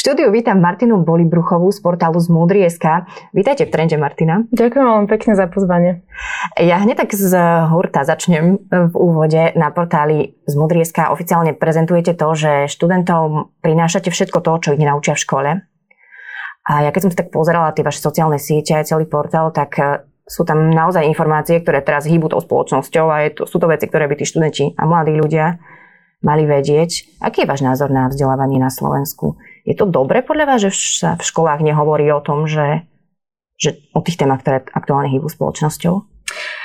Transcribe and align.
štúdiu 0.00 0.32
vítam 0.32 0.56
Martinu 0.64 1.04
Bolibruchovú 1.04 1.68
z 1.68 1.84
portálu 1.84 2.16
z 2.24 2.32
Múdri.sk. 2.32 3.04
Vítajte 3.36 3.68
v 3.68 3.70
Trende, 3.76 4.00
Martina. 4.00 4.48
Ďakujem 4.48 4.80
veľmi 4.80 5.08
pekne 5.12 5.36
za 5.36 5.44
pozvanie. 5.44 6.00
Ja 6.56 6.80
hneď 6.80 7.04
tak 7.04 7.12
z 7.12 7.36
hurta 7.68 8.08
začnem 8.08 8.64
v 8.64 8.94
úvode. 8.96 9.52
Na 9.60 9.68
portáli 9.68 10.40
z 10.48 10.56
Múdri.sk 10.56 11.12
oficiálne 11.12 11.52
prezentujete 11.52 12.16
to, 12.16 12.32
že 12.32 12.72
študentom 12.72 13.52
prinášate 13.60 14.08
všetko 14.08 14.40
to, 14.40 14.52
čo 14.64 14.68
ich 14.72 14.80
naučia 14.80 15.12
v 15.12 15.20
škole. 15.20 15.50
A 16.64 16.72
ja 16.80 16.96
keď 16.96 17.00
som 17.04 17.12
si 17.12 17.20
tak 17.20 17.28
pozerala 17.28 17.68
tie 17.76 17.84
vaše 17.84 18.00
sociálne 18.00 18.40
siete 18.40 18.72
aj 18.80 18.88
celý 18.88 19.04
portál, 19.04 19.52
tak 19.52 19.76
e, 19.76 20.00
sú 20.24 20.48
tam 20.48 20.72
naozaj 20.72 21.04
informácie, 21.04 21.60
ktoré 21.60 21.84
teraz 21.84 22.08
hýbu 22.08 22.32
tou 22.32 22.40
spoločnosťou 22.40 23.04
a 23.12 23.28
je 23.28 23.36
to, 23.36 23.42
sú 23.44 23.60
to 23.60 23.68
veci, 23.68 23.84
ktoré 23.84 24.08
by 24.08 24.16
tí 24.16 24.24
študenti 24.24 24.64
a 24.80 24.88
mladí 24.88 25.12
ľudia 25.12 25.60
mali 26.20 26.44
vedieť. 26.44 27.20
Aký 27.20 27.44
je 27.44 27.50
váš 27.50 27.64
názor 27.64 27.88
na 27.88 28.08
vzdelávanie 28.08 28.60
na 28.60 28.68
Slovensku? 28.68 29.40
Je 29.70 29.78
to 29.78 29.86
dobre 29.86 30.26
podľa 30.26 30.44
vás, 30.50 30.58
že 30.66 30.74
sa 30.74 31.14
v 31.14 31.22
školách 31.22 31.62
nehovorí 31.62 32.10
o 32.10 32.18
tom, 32.18 32.50
že, 32.50 32.90
že 33.54 33.86
o 33.94 34.02
tých 34.02 34.18
témach, 34.18 34.42
ktoré 34.42 34.66
aktuálne 34.66 35.06
hýbu 35.14 35.30
spoločnosťou? 35.30 36.09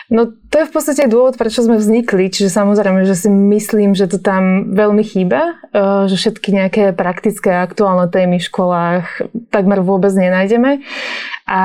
No 0.06 0.30
to 0.54 0.62
je 0.62 0.70
v 0.70 0.74
podstate 0.74 1.10
dôvod, 1.10 1.34
prečo 1.36 1.66
sme 1.66 1.82
vznikli, 1.82 2.30
čiže 2.30 2.54
samozrejme, 2.54 3.10
že 3.10 3.18
si 3.18 3.30
myslím, 3.30 3.98
že 3.98 4.06
to 4.06 4.22
tam 4.22 4.72
veľmi 4.72 5.02
chýba, 5.02 5.58
e, 5.74 6.06
že 6.06 6.16
všetky 6.16 6.50
nejaké 6.54 6.84
praktické 6.94 7.50
aktuálne 7.58 8.06
témy 8.08 8.38
v 8.38 8.48
školách 8.48 9.06
takmer 9.50 9.82
vôbec 9.82 10.14
nenájdeme. 10.14 10.86
A 11.46 11.62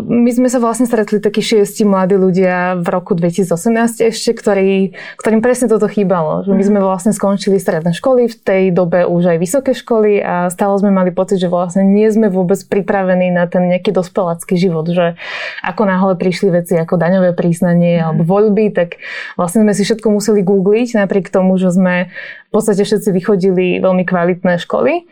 my 0.00 0.32
sme 0.32 0.48
sa 0.48 0.64
vlastne 0.64 0.88
stretli 0.88 1.20
takí 1.20 1.44
šiesti 1.44 1.84
mladí 1.84 2.16
ľudia 2.16 2.80
v 2.80 2.88
roku 2.88 3.12
2018 3.12 4.00
ešte, 4.00 4.32
ktorí, 4.32 4.96
ktorým 5.20 5.44
presne 5.44 5.68
toto 5.68 5.92
chýbalo. 5.92 6.40
Že 6.48 6.56
my 6.56 6.64
sme 6.64 6.78
vlastne 6.80 7.12
skončili 7.12 7.60
stredné 7.60 7.92
školy, 7.92 8.32
v 8.32 8.36
tej 8.40 8.62
dobe 8.72 9.04
už 9.04 9.36
aj 9.36 9.38
vysoké 9.44 9.76
školy 9.76 10.24
a 10.24 10.48
stále 10.48 10.72
sme 10.80 10.88
mali 10.88 11.12
pocit, 11.12 11.36
že 11.36 11.52
vlastne 11.52 11.84
nie 11.84 12.08
sme 12.08 12.32
vôbec 12.32 12.56
pripravení 12.64 13.28
na 13.28 13.44
ten 13.44 13.68
nejaký 13.68 13.92
dospelácky 13.92 14.56
život, 14.56 14.88
že 14.88 15.20
ako 15.60 15.82
náhle 15.84 16.16
prišli 16.16 16.48
veci 16.48 16.80
ako 16.80 16.96
daňové 16.96 17.36
priznanie 17.38 18.02
alebo 18.02 18.26
voľby, 18.26 18.74
tak 18.74 18.98
vlastne 19.38 19.62
sme 19.62 19.70
si 19.78 19.86
všetko 19.86 20.10
museli 20.10 20.42
googliť, 20.42 20.98
napriek 20.98 21.30
tomu, 21.30 21.54
že 21.54 21.70
sme 21.70 22.10
v 22.48 22.50
podstate 22.50 22.82
všetci 22.82 23.14
vychodili 23.14 23.78
veľmi 23.78 24.02
kvalitné 24.02 24.58
školy 24.58 25.06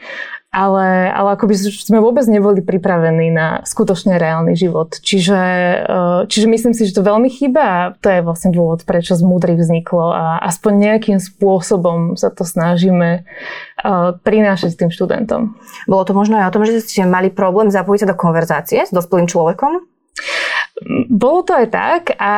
ale, 0.56 1.12
ale 1.12 1.28
akoby 1.36 1.52
sme 1.68 2.00
vôbec 2.00 2.24
neboli 2.32 2.64
pripravení 2.64 3.28
na 3.28 3.60
skutočne 3.68 4.16
reálny 4.16 4.56
život. 4.56 4.96
Čiže, 5.04 5.40
eh, 5.84 6.20
čiže 6.32 6.46
myslím 6.48 6.72
si, 6.72 6.88
že 6.88 6.96
to 6.96 7.04
veľmi 7.04 7.28
chýba 7.28 7.60
a 7.60 7.80
to 8.00 8.08
je 8.08 8.24
vlastne 8.24 8.56
dôvod, 8.56 8.88
prečo 8.88 9.12
z 9.12 9.20
Múdry 9.20 9.52
vzniklo 9.52 10.16
a 10.16 10.40
aspoň 10.48 10.72
nejakým 10.80 11.18
spôsobom 11.20 12.16
sa 12.16 12.32
to 12.32 12.48
snažíme 12.48 13.20
eh, 13.20 14.08
prinášať 14.24 14.80
tým 14.80 14.88
študentom. 14.88 15.60
Bolo 15.84 16.02
to 16.08 16.16
možno 16.16 16.40
aj 16.40 16.48
o 16.48 16.54
tom, 16.56 16.64
že 16.64 16.80
ste 16.80 17.04
mali 17.04 17.28
problém 17.28 17.68
zapojiť 17.68 18.08
sa 18.08 18.10
do 18.10 18.16
konverzácie 18.16 18.88
s 18.88 18.94
dospelým 18.96 19.28
človekom? 19.28 19.95
Bolo 21.08 21.40
to 21.40 21.56
aj 21.56 21.68
tak 21.72 22.02
a 22.20 22.34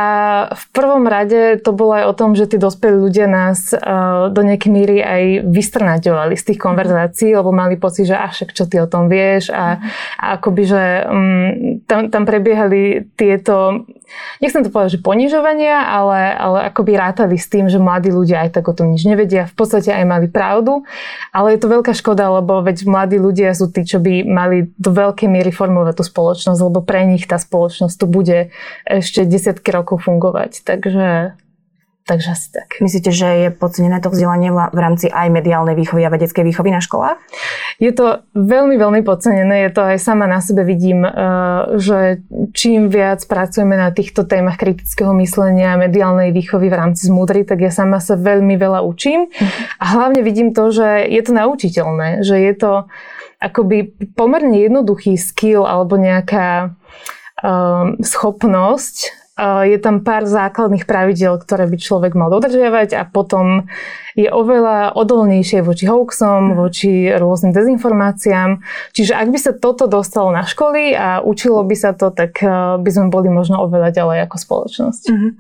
v 0.55 0.65
prvom 0.71 1.11
rade 1.11 1.59
to 1.59 1.75
bolo 1.75 1.99
aj 1.99 2.05
o 2.07 2.15
tom, 2.15 2.31
že 2.39 2.47
tí 2.47 2.55
dospelí 2.55 2.95
ľudia 2.95 3.27
nás 3.27 3.75
uh, 3.75 4.31
do 4.31 4.47
nejakej 4.47 4.71
míry 4.71 5.03
aj 5.03 5.43
vystrnaďovali 5.51 6.39
z 6.39 6.47
tých 6.55 6.63
konverzácií, 6.63 7.35
lebo 7.35 7.51
mali 7.51 7.75
pocit, 7.75 8.07
že 8.07 8.15
až 8.15 8.47
čo 8.55 8.71
ty 8.71 8.79
o 8.79 8.87
tom 8.87 9.11
vieš? 9.11 9.51
A, 9.51 9.83
a 10.23 10.39
akoby, 10.39 10.63
že 10.71 10.83
um, 11.11 11.83
tam, 11.91 12.15
tam 12.15 12.23
prebiehali 12.23 13.11
tieto 13.19 13.83
nechcem 14.41 14.63
to 14.63 14.73
povedať, 14.73 14.99
že 14.99 15.05
ponižovania, 15.05 15.89
ale, 15.89 16.21
ale 16.37 16.59
akoby 16.71 16.93
rátali 16.97 17.37
s 17.37 17.49
tým, 17.51 17.67
že 17.67 17.81
mladí 17.81 18.13
ľudia 18.13 18.47
aj 18.47 18.61
tak 18.61 18.65
o 18.69 18.77
tom 18.77 18.93
nič 18.93 19.05
nevedia. 19.09 19.49
V 19.49 19.55
podstate 19.57 19.91
aj 19.91 20.05
mali 20.07 20.27
pravdu, 20.31 20.85
ale 21.33 21.57
je 21.57 21.61
to 21.61 21.73
veľká 21.73 21.93
škoda, 21.97 22.29
lebo 22.41 22.61
veď 22.63 22.87
mladí 22.87 23.17
ľudia 23.19 23.53
sú 23.57 23.73
tí, 23.73 23.83
čo 23.83 23.99
by 23.99 24.23
mali 24.29 24.71
do 24.77 24.91
veľkej 24.95 25.29
miery 25.29 25.51
formovať 25.51 25.99
tú 25.99 26.05
spoločnosť, 26.07 26.61
lebo 26.61 26.81
pre 26.85 27.09
nich 27.09 27.25
tá 27.27 27.41
spoločnosť 27.41 27.95
tu 27.97 28.07
bude 28.07 28.53
ešte 28.87 29.27
desiatky 29.27 29.73
rokov 29.75 30.07
fungovať. 30.07 30.63
Takže 30.63 31.39
Takže 32.09 32.29
asi 32.33 32.49
tak. 32.57 32.81
Myslíte, 32.81 33.13
že 33.13 33.29
je 33.29 33.49
podcenené 33.53 34.01
to 34.01 34.09
vzdelanie 34.09 34.49
v 34.49 34.79
rámci 34.81 35.13
aj 35.13 35.29
mediálnej 35.29 35.77
výchovy 35.77 36.09
a 36.09 36.13
vedeckej 36.17 36.41
výchovy 36.41 36.73
na 36.73 36.81
školách? 36.81 37.21
Je 37.77 37.93
to 37.93 38.25
veľmi, 38.33 38.81
veľmi 38.81 39.05
podcenené. 39.05 39.69
Je 39.69 39.77
to 39.77 39.85
aj 39.85 40.01
sama 40.01 40.25
na 40.25 40.41
sebe 40.41 40.65
vidím, 40.65 41.05
eh, 41.05 41.13
že 41.77 42.25
čím 42.57 42.89
viac 42.89 43.21
pracujeme 43.29 43.77
na 43.77 43.93
týchto 43.93 44.25
témach 44.25 44.57
kritického 44.57 45.13
myslenia 45.21 45.77
a 45.77 45.81
mediálnej 45.85 46.33
výchovy 46.33 46.73
v 46.73 46.79
rámci 46.81 47.13
zmúdry, 47.13 47.45
tak 47.45 47.61
ja 47.61 47.69
sama 47.69 48.01
sa 48.01 48.17
veľmi 48.17 48.57
veľa 48.57 48.81
učím. 48.89 49.29
A 49.77 49.85
hlavne 49.93 50.25
vidím 50.25 50.57
to, 50.57 50.73
že 50.73 51.05
je 51.13 51.21
to 51.21 51.37
naučiteľné, 51.37 52.25
že 52.25 52.41
je 52.41 52.55
to 52.57 52.73
akoby 53.37 53.93
pomerne 54.17 54.57
jednoduchý 54.57 55.21
skill 55.21 55.69
alebo 55.69 56.01
nejaká 56.01 56.73
um, 57.45 58.01
schopnosť 58.01 59.28
je 59.39 59.79
tam 59.79 60.03
pár 60.03 60.27
základných 60.27 60.83
pravidel, 60.83 61.39
ktoré 61.39 61.71
by 61.71 61.79
človek 61.79 62.13
mal 62.19 62.27
dodržiavať 62.27 62.99
a 62.99 63.07
potom 63.07 63.71
je 64.19 64.27
oveľa 64.27 64.99
odolnejšie 64.99 65.63
voči 65.63 65.87
hoaxom, 65.87 66.59
voči 66.59 67.07
rôznym 67.15 67.55
dezinformáciám. 67.55 68.59
Čiže 68.91 69.15
ak 69.15 69.29
by 69.31 69.39
sa 69.39 69.53
toto 69.55 69.87
dostalo 69.87 70.35
na 70.35 70.43
školy 70.43 70.91
a 70.99 71.23
učilo 71.23 71.63
by 71.63 71.77
sa 71.79 71.95
to, 71.95 72.11
tak 72.11 72.43
e, 72.43 72.51
by 72.83 72.91
sme 72.91 73.15
boli 73.15 73.31
možno 73.31 73.63
oveľa 73.63 73.95
ďalej 73.95 74.27
ako 74.27 74.37
spoločnosť. 74.43 75.03
Mm-hmm. 75.07 75.31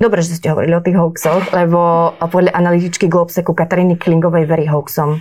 Dobre, 0.00 0.24
že 0.24 0.40
ste 0.40 0.48
hovorili 0.48 0.72
o 0.72 0.80
tých 0.80 0.96
hoaxoch, 0.96 1.52
lebo 1.52 2.16
podľa 2.16 2.56
analytičky 2.56 3.04
Globseku 3.04 3.52
Kataríny 3.52 4.00
Klingovej 4.00 4.48
verí 4.48 4.64
hoaxom 4.64 5.20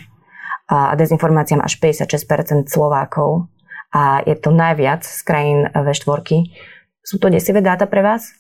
a 0.72 0.96
dezinformáciám 0.96 1.62
až 1.62 1.78
56% 1.84 2.72
Slovákov. 2.72 3.52
A 3.92 4.24
je 4.24 4.36
to 4.40 4.56
najviac 4.56 5.04
z 5.04 5.20
krajín 5.24 5.60
V4 5.72 6.48
sú 7.06 7.22
to 7.22 7.30
desivé 7.30 7.62
dáta 7.62 7.86
pre 7.86 8.02
vás? 8.02 8.34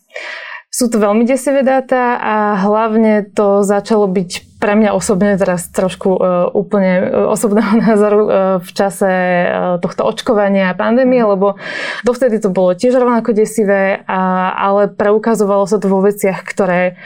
Sú 0.73 0.91
to 0.91 0.99
veľmi 0.99 1.23
desivé 1.23 1.63
dáta 1.63 2.19
a 2.19 2.35
hlavne 2.59 3.23
to 3.31 3.63
začalo 3.63 4.11
byť 4.11 4.59
pre 4.59 4.75
mňa 4.75 4.97
osobne 4.97 5.37
teraz 5.37 5.69
trošku 5.69 6.09
uh, 6.17 6.49
úplne 6.49 6.93
e, 6.99 7.03
osobného 7.29 7.79
názoru 7.85 8.21
uh, 8.25 8.31
v 8.59 8.69
čase 8.73 9.07
uh, 9.07 9.77
tohto 9.77 10.03
očkovania 10.03 10.73
a 10.73 10.77
pandémie, 10.77 11.21
lebo 11.21 11.61
dovtedy 12.01 12.41
to 12.41 12.49
bolo 12.49 12.73
tiež 12.73 12.97
rovnako 12.97 13.31
desivé, 13.37 14.01
a, 14.09 14.51
ale 14.57 14.89
preukazovalo 14.89 15.69
sa 15.69 15.77
to 15.77 15.85
vo 15.85 16.01
veciach, 16.01 16.41
ktoré 16.41 16.97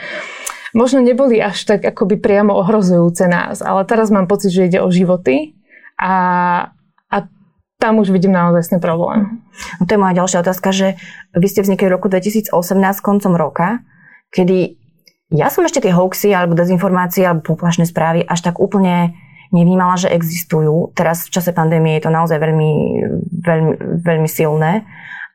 možno 0.72 1.04
neboli 1.04 1.36
až 1.38 1.62
tak 1.62 1.84
akoby 1.84 2.16
priamo 2.16 2.56
ohrozujúce 2.56 3.28
nás, 3.28 3.60
ale 3.60 3.84
teraz 3.84 4.08
mám 4.08 4.24
pocit, 4.24 4.50
že 4.50 4.66
ide 4.66 4.80
o 4.80 4.88
životy 4.88 5.54
a, 6.00 6.72
tam 7.80 7.98
už 7.98 8.12
vidím 8.12 8.36
naozaj 8.36 8.76
problém. 8.76 9.40
No 9.80 9.88
to 9.88 9.96
je 9.96 10.00
moja 10.00 10.14
ďalšia 10.20 10.38
otázka, 10.44 10.68
že 10.70 11.00
vy 11.32 11.46
ste 11.48 11.64
vznikli 11.64 11.88
v 11.88 11.94
roku 11.96 12.12
2018 12.12 12.52
koncom 13.00 13.32
roka, 13.34 13.80
kedy 14.30 14.76
ja 15.32 15.48
som 15.48 15.64
ešte 15.64 15.82
tie 15.82 15.94
hoaxy 15.94 16.34
alebo 16.34 16.58
dezinformácie 16.58 17.24
alebo 17.24 17.56
poplašné 17.56 17.88
správy 17.88 18.26
až 18.26 18.44
tak 18.44 18.58
úplne 18.60 19.16
nevnímala, 19.54 19.98
že 19.98 20.10
existujú. 20.10 20.94
Teraz 20.94 21.26
v 21.26 21.32
čase 21.34 21.50
pandémie 21.50 21.98
je 21.98 22.06
to 22.06 22.10
naozaj 22.10 22.38
veľmi, 22.38 22.72
veľmi, 23.42 23.72
veľmi 24.02 24.28
silné. 24.30 24.86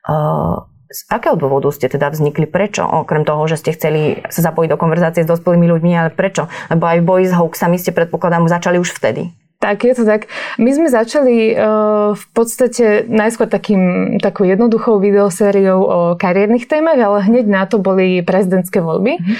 Uh, 0.06 0.64
z 0.86 1.00
akého 1.10 1.34
dôvodu 1.34 1.68
ste 1.74 1.90
teda 1.90 2.12
vznikli? 2.12 2.46
Prečo? 2.46 2.86
Okrem 2.86 3.26
toho, 3.26 3.44
že 3.50 3.58
ste 3.60 3.74
chceli 3.74 4.22
sa 4.30 4.40
zapojiť 4.52 4.68
do 4.70 4.80
konverzácie 4.80 5.26
s 5.26 5.30
dospelými 5.32 5.66
ľuďmi, 5.66 5.92
ale 5.98 6.10
prečo? 6.14 6.46
Lebo 6.70 6.86
aj 6.86 6.98
v 7.02 7.08
boji 7.08 7.24
s 7.26 7.34
hoaxami 7.34 7.76
ste 7.76 7.90
predpokladám 7.92 8.46
začali 8.46 8.78
už 8.78 8.94
vtedy. 8.94 9.34
Tak, 9.66 9.82
je 9.82 9.94
to 9.98 10.04
tak. 10.06 10.30
My 10.62 10.70
sme 10.70 10.86
začali 10.86 11.50
uh, 11.50 12.14
v 12.14 12.24
podstate 12.30 13.02
najskôr 13.10 13.50
takým, 13.50 14.14
takou 14.22 14.46
jednoduchou 14.46 15.02
videosériou 15.02 15.80
o 15.82 15.98
kariérnych 16.14 16.70
témach, 16.70 16.94
ale 16.94 17.26
hneď 17.26 17.50
na 17.50 17.66
to 17.66 17.82
boli 17.82 18.22
prezidentské 18.22 18.78
voľby, 18.78 19.18
mm-hmm. 19.18 19.36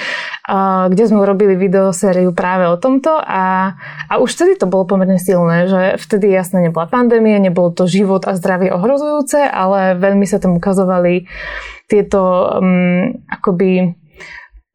uh, 0.51 0.91
kde 0.91 1.05
sme 1.07 1.23
urobili 1.23 1.55
videosériu 1.55 2.35
práve 2.35 2.67
o 2.67 2.75
tomto 2.75 3.15
a, 3.15 3.79
a 4.11 4.19
už 4.19 4.35
vtedy 4.35 4.59
to 4.59 4.67
bolo 4.67 4.83
pomerne 4.83 5.23
silné, 5.23 5.71
že 5.71 5.83
vtedy 5.95 6.27
jasne 6.35 6.59
nebola 6.59 6.91
pandémia, 6.91 7.39
nebolo 7.39 7.71
to 7.71 7.87
život 7.87 8.27
a 8.27 8.35
zdravie 8.35 8.75
ohrozujúce, 8.75 9.47
ale 9.47 9.95
veľmi 9.95 10.27
sa 10.27 10.43
tam 10.43 10.59
ukazovali 10.59 11.31
tieto 11.87 12.19
um, 12.59 13.15
akoby 13.31 13.95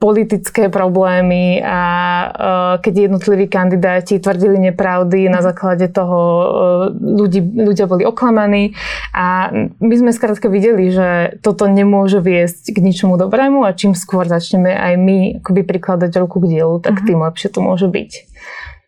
politické 0.01 0.73
problémy 0.73 1.61
a 1.61 1.81
uh, 1.85 2.73
keď 2.81 3.05
jednotliví 3.05 3.45
kandidáti 3.45 4.17
tvrdili 4.17 4.57
nepravdy, 4.57 5.29
na 5.29 5.45
základe 5.45 5.85
toho 5.93 6.19
uh, 6.19 6.45
ľudí, 6.89 7.45
ľudia 7.45 7.85
boli 7.85 8.01
oklamaní 8.01 8.73
a 9.13 9.53
my 9.77 9.95
sme 10.01 10.09
skrátka 10.09 10.49
videli, 10.49 10.89
že 10.89 11.37
toto 11.45 11.69
nemôže 11.69 12.17
viesť 12.17 12.73
k 12.73 12.81
ničomu 12.81 13.21
dobrému 13.21 13.61
a 13.61 13.77
čím 13.77 13.93
skôr 13.93 14.25
začneme 14.25 14.73
aj 14.73 14.93
my 14.97 15.17
akoby 15.45 15.61
prikladať 15.69 16.17
ruku 16.17 16.41
k 16.41 16.57
dielu, 16.57 16.81
tak 16.81 16.97
uh-huh. 16.97 17.05
tým 17.05 17.21
lepšie 17.21 17.53
to 17.53 17.61
môže 17.61 17.85
byť. 17.85 18.11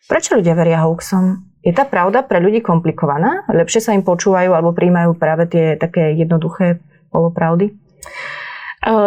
Prečo 0.10 0.42
ľudia 0.42 0.58
veria 0.58 0.82
hoaxom? 0.82 1.46
Je 1.62 1.72
tá 1.72 1.86
pravda 1.86 2.26
pre 2.26 2.42
ľudí 2.42 2.66
komplikovaná? 2.66 3.46
Lepšie 3.54 3.86
sa 3.86 3.94
im 3.94 4.02
počúvajú 4.02 4.50
alebo 4.50 4.74
príjmajú 4.74 5.14
práve 5.16 5.46
tie 5.46 5.78
také 5.78 6.18
jednoduché 6.18 6.82
polopravdy? 7.14 7.72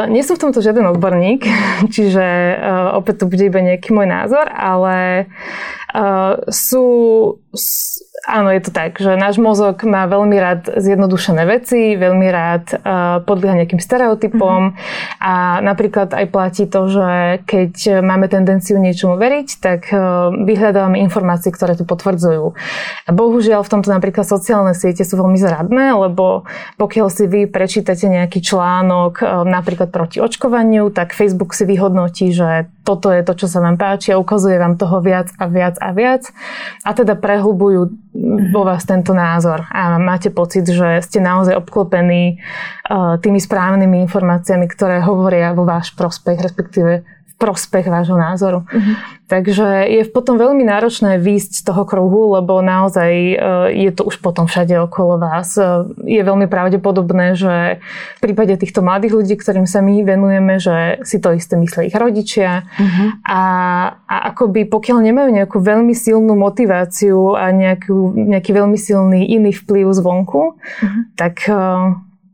Nie 0.08 0.24
som 0.24 0.40
v 0.40 0.42
tomto 0.48 0.64
žiaden 0.64 0.88
odborník, 0.88 1.44
čiže 1.94 2.24
uh, 2.56 2.96
opäť 2.96 3.24
to 3.24 3.28
bude 3.28 3.44
iba 3.44 3.60
nejaký 3.60 3.92
môj 3.92 4.08
názor, 4.08 4.48
ale 4.48 5.28
sú, 6.52 6.84
áno, 8.28 8.48
je 8.52 8.60
to 8.60 8.70
tak, 8.74 9.00
že 9.00 9.16
náš 9.16 9.40
mozog 9.40 9.80
má 9.88 10.04
veľmi 10.04 10.36
rád 10.36 10.62
zjednodušené 10.76 11.42
veci, 11.48 11.96
veľmi 11.96 12.28
rád 12.28 12.64
uh, 12.76 12.78
podlieha 13.24 13.64
nejakým 13.64 13.80
stereotypom 13.80 14.76
mm-hmm. 14.76 15.24
a 15.24 15.64
napríklad 15.64 16.12
aj 16.12 16.26
platí 16.28 16.68
to, 16.68 16.92
že 16.92 17.08
keď 17.48 18.04
máme 18.04 18.28
tendenciu 18.28 18.76
niečomu 18.76 19.16
veriť, 19.16 19.48
tak 19.56 19.80
uh, 19.88 20.28
vyhľadávame 20.36 21.00
informácie, 21.00 21.48
ktoré 21.48 21.80
to 21.80 21.88
potvrdzujú. 21.88 22.52
A 23.08 23.10
bohužiaľ 23.16 23.64
v 23.64 23.72
tomto 23.72 23.88
napríklad 23.88 24.28
sociálne 24.28 24.76
siete 24.76 25.00
sú 25.00 25.16
veľmi 25.16 25.40
zradné, 25.40 25.96
lebo 25.96 26.44
pokiaľ 26.76 27.08
si 27.08 27.24
vy 27.24 27.48
prečítate 27.48 28.04
nejaký 28.04 28.44
článok 28.44 29.24
uh, 29.24 29.48
napríklad 29.48 29.88
proti 29.88 30.20
očkovaniu, 30.20 30.92
tak 30.92 31.16
Facebook 31.16 31.56
si 31.56 31.64
vyhodnotí, 31.64 32.36
že 32.36 32.68
toto 32.86 33.10
je 33.10 33.26
to, 33.26 33.34
čo 33.34 33.50
sa 33.50 33.58
vám 33.58 33.74
páči 33.74 34.14
a 34.14 34.20
ukazuje 34.22 34.62
vám 34.62 34.78
toho 34.78 35.02
viac 35.02 35.34
a 35.42 35.50
viac 35.50 35.74
a 35.82 35.85
viac. 35.92 36.30
A 36.86 36.94
teda 36.94 37.18
prehlbujú 37.18 37.90
vo 38.50 38.62
vás 38.64 38.86
tento 38.86 39.12
názor. 39.12 39.66
A 39.68 39.98
máte 40.00 40.32
pocit, 40.32 40.66
že 40.66 41.02
ste 41.04 41.18
naozaj 41.20 41.58
obklopení 41.58 42.38
uh, 42.38 43.20
tými 43.20 43.42
správnymi 43.42 44.06
informáciami, 44.08 44.66
ktoré 44.70 45.02
hovoria 45.04 45.52
vo 45.52 45.68
váš 45.68 45.92
prospech, 45.92 46.40
respektíve 46.40 47.15
prospech 47.36 47.84
vášho 47.92 48.16
názoru. 48.16 48.64
Uh-huh. 48.64 48.96
Takže 49.28 49.90
je 49.92 50.08
potom 50.08 50.40
veľmi 50.40 50.64
náročné 50.64 51.20
výjsť 51.20 51.52
z 51.60 51.62
toho 51.68 51.84
kruhu, 51.84 52.32
lebo 52.32 52.64
naozaj 52.64 53.12
e, 53.12 53.34
je 53.76 53.90
to 53.92 54.08
už 54.08 54.24
potom 54.24 54.48
všade 54.48 54.72
okolo 54.80 55.20
vás. 55.20 55.52
E, 55.60 55.84
je 56.08 56.22
veľmi 56.24 56.48
pravdepodobné, 56.48 57.36
že 57.36 57.84
v 58.16 58.20
prípade 58.24 58.56
týchto 58.56 58.80
mladých 58.80 59.12
ľudí, 59.20 59.34
ktorým 59.36 59.68
sa 59.68 59.84
my 59.84 60.00
venujeme, 60.00 60.56
že 60.56 61.04
si 61.04 61.20
to 61.20 61.36
isté 61.36 61.60
myslia 61.60 61.84
ich 61.84 61.96
rodičia 61.98 62.64
uh-huh. 62.64 63.08
a, 63.28 63.42
a 64.08 64.16
akoby 64.32 64.64
pokiaľ 64.64 65.04
nemajú 65.04 65.28
nejakú 65.36 65.58
veľmi 65.60 65.92
silnú 65.92 66.32
motiváciu 66.40 67.36
a 67.36 67.52
nejakú, 67.52 68.16
nejaký 68.16 68.50
veľmi 68.56 68.80
silný 68.80 69.28
iný 69.28 69.52
vplyv 69.52 69.92
zvonku, 69.92 70.56
uh-huh. 70.56 71.00
tak, 71.20 71.44
e, 71.44 71.68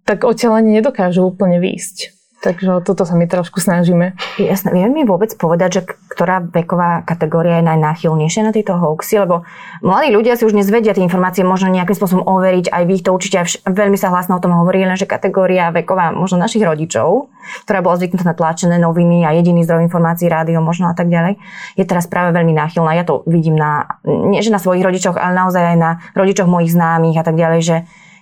tak 0.07 0.23
odtiaľ 0.23 0.63
ani 0.63 0.79
nedokážu 0.79 1.27
úplne 1.27 1.59
výjsť. 1.59 2.22
Takže 2.43 2.83
toto 2.83 3.07
sa 3.07 3.15
my 3.15 3.31
trošku 3.31 3.63
snažíme. 3.63 4.19
Jasné. 4.35 4.75
Vieme 4.75 4.91
mi 4.91 5.03
vôbec 5.07 5.31
povedať, 5.39 5.71
že 5.79 5.83
ktorá 6.11 6.43
veková 6.43 7.07
kategória 7.07 7.63
je 7.63 7.71
najnáchylnejšia 7.71 8.43
na 8.43 8.51
tieto 8.51 8.75
hoaxy? 8.75 9.23
Lebo 9.23 9.47
mladí 9.79 10.11
ľudia 10.11 10.35
si 10.35 10.43
už 10.43 10.59
nezvedia 10.59 10.91
tie 10.91 11.07
informácie 11.07 11.47
možno 11.47 11.71
nejakým 11.71 11.95
spôsobom 11.95 12.27
overiť. 12.27 12.75
Aj 12.75 12.83
vy 12.83 12.99
to 12.99 13.15
určite 13.15 13.47
vš- 13.47 13.63
veľmi 13.63 13.95
sa 13.95 14.11
hlasno 14.11 14.37
o 14.37 14.43
tom 14.43 14.59
hovorí, 14.59 14.83
lenže 14.83 15.07
kategória 15.07 15.71
veková 15.71 16.11
možno 16.11 16.43
našich 16.43 16.67
rodičov, 16.67 17.31
ktorá 17.63 17.79
bola 17.79 17.95
zvyknutá 18.03 18.27
na 18.27 18.35
tlačené 18.35 18.75
noviny 18.83 19.23
a 19.23 19.31
jediný 19.39 19.63
zdroj 19.63 19.87
informácií, 19.87 20.27
rádio 20.27 20.59
možno 20.59 20.91
a 20.91 20.99
tak 20.99 21.15
ďalej, 21.15 21.39
je 21.79 21.85
teraz 21.87 22.11
práve 22.11 22.35
veľmi 22.35 22.59
náchylná. 22.59 22.99
Ja 22.99 23.07
to 23.07 23.23
vidím 23.31 23.55
na, 23.55 24.03
nie 24.03 24.43
že 24.43 24.51
na 24.51 24.59
svojich 24.59 24.83
rodičoch, 24.83 25.15
ale 25.15 25.39
naozaj 25.39 25.63
aj 25.63 25.79
na 25.79 25.91
rodičoch 26.19 26.51
mojich 26.51 26.75
známych 26.75 27.15
a 27.15 27.23
tak 27.23 27.39
ďalej, 27.39 27.61
že 27.63 27.77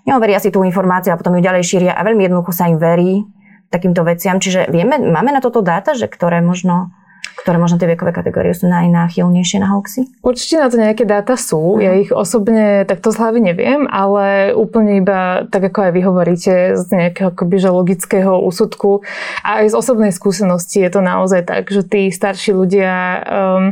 neoveria 0.04 0.36
si 0.44 0.52
tú 0.52 0.60
informáciu 0.60 1.16
a 1.16 1.16
potom 1.16 1.32
ju 1.36 1.40
ďalej 1.40 1.64
šíria 1.64 1.92
a 1.96 2.04
veľmi 2.04 2.28
jednoducho 2.28 2.52
sa 2.52 2.68
im 2.68 2.76
verí 2.76 3.24
takýmto 3.70 4.02
veciam. 4.02 4.42
Čiže 4.42 4.68
vieme, 4.68 4.98
máme 4.98 5.30
na 5.30 5.40
toto 5.40 5.62
dáta, 5.62 5.94
že 5.94 6.10
ktoré 6.10 6.42
možno 6.42 6.90
ktoré 7.38 7.56
možno 7.56 7.78
tie 7.80 7.88
vekové 7.88 8.10
kategórie 8.10 8.52
sú 8.52 8.66
najnáchylnejšie 8.66 9.62
na 9.62 9.72
hoaxy? 9.72 10.10
Určite 10.20 10.60
na 10.60 10.68
to 10.68 10.76
nejaké 10.76 11.04
dáta 11.06 11.38
sú. 11.38 11.76
Uh-huh. 11.76 11.82
Ja 11.82 11.96
ich 11.96 12.10
osobne 12.10 12.82
takto 12.84 13.14
z 13.14 13.20
hlavy 13.20 13.40
neviem, 13.40 13.86
ale 13.88 14.52
úplne 14.52 14.98
iba 15.00 15.46
tak, 15.48 15.70
ako 15.70 15.78
aj 15.88 15.92
vy 15.94 16.00
hovoríte, 16.04 16.52
z 16.76 16.84
nejakého 16.90 17.32
akoby, 17.32 17.56
že 17.56 17.70
logického 17.70 18.32
úsudku 18.42 19.06
a 19.44 19.64
aj 19.64 19.72
z 19.72 19.74
osobnej 19.74 20.12
skúsenosti 20.12 20.82
je 20.82 20.90
to 20.90 21.00
naozaj 21.00 21.46
tak, 21.46 21.70
že 21.70 21.86
tí 21.86 22.10
starší 22.10 22.52
ľudia 22.52 22.92
um, 22.92 23.64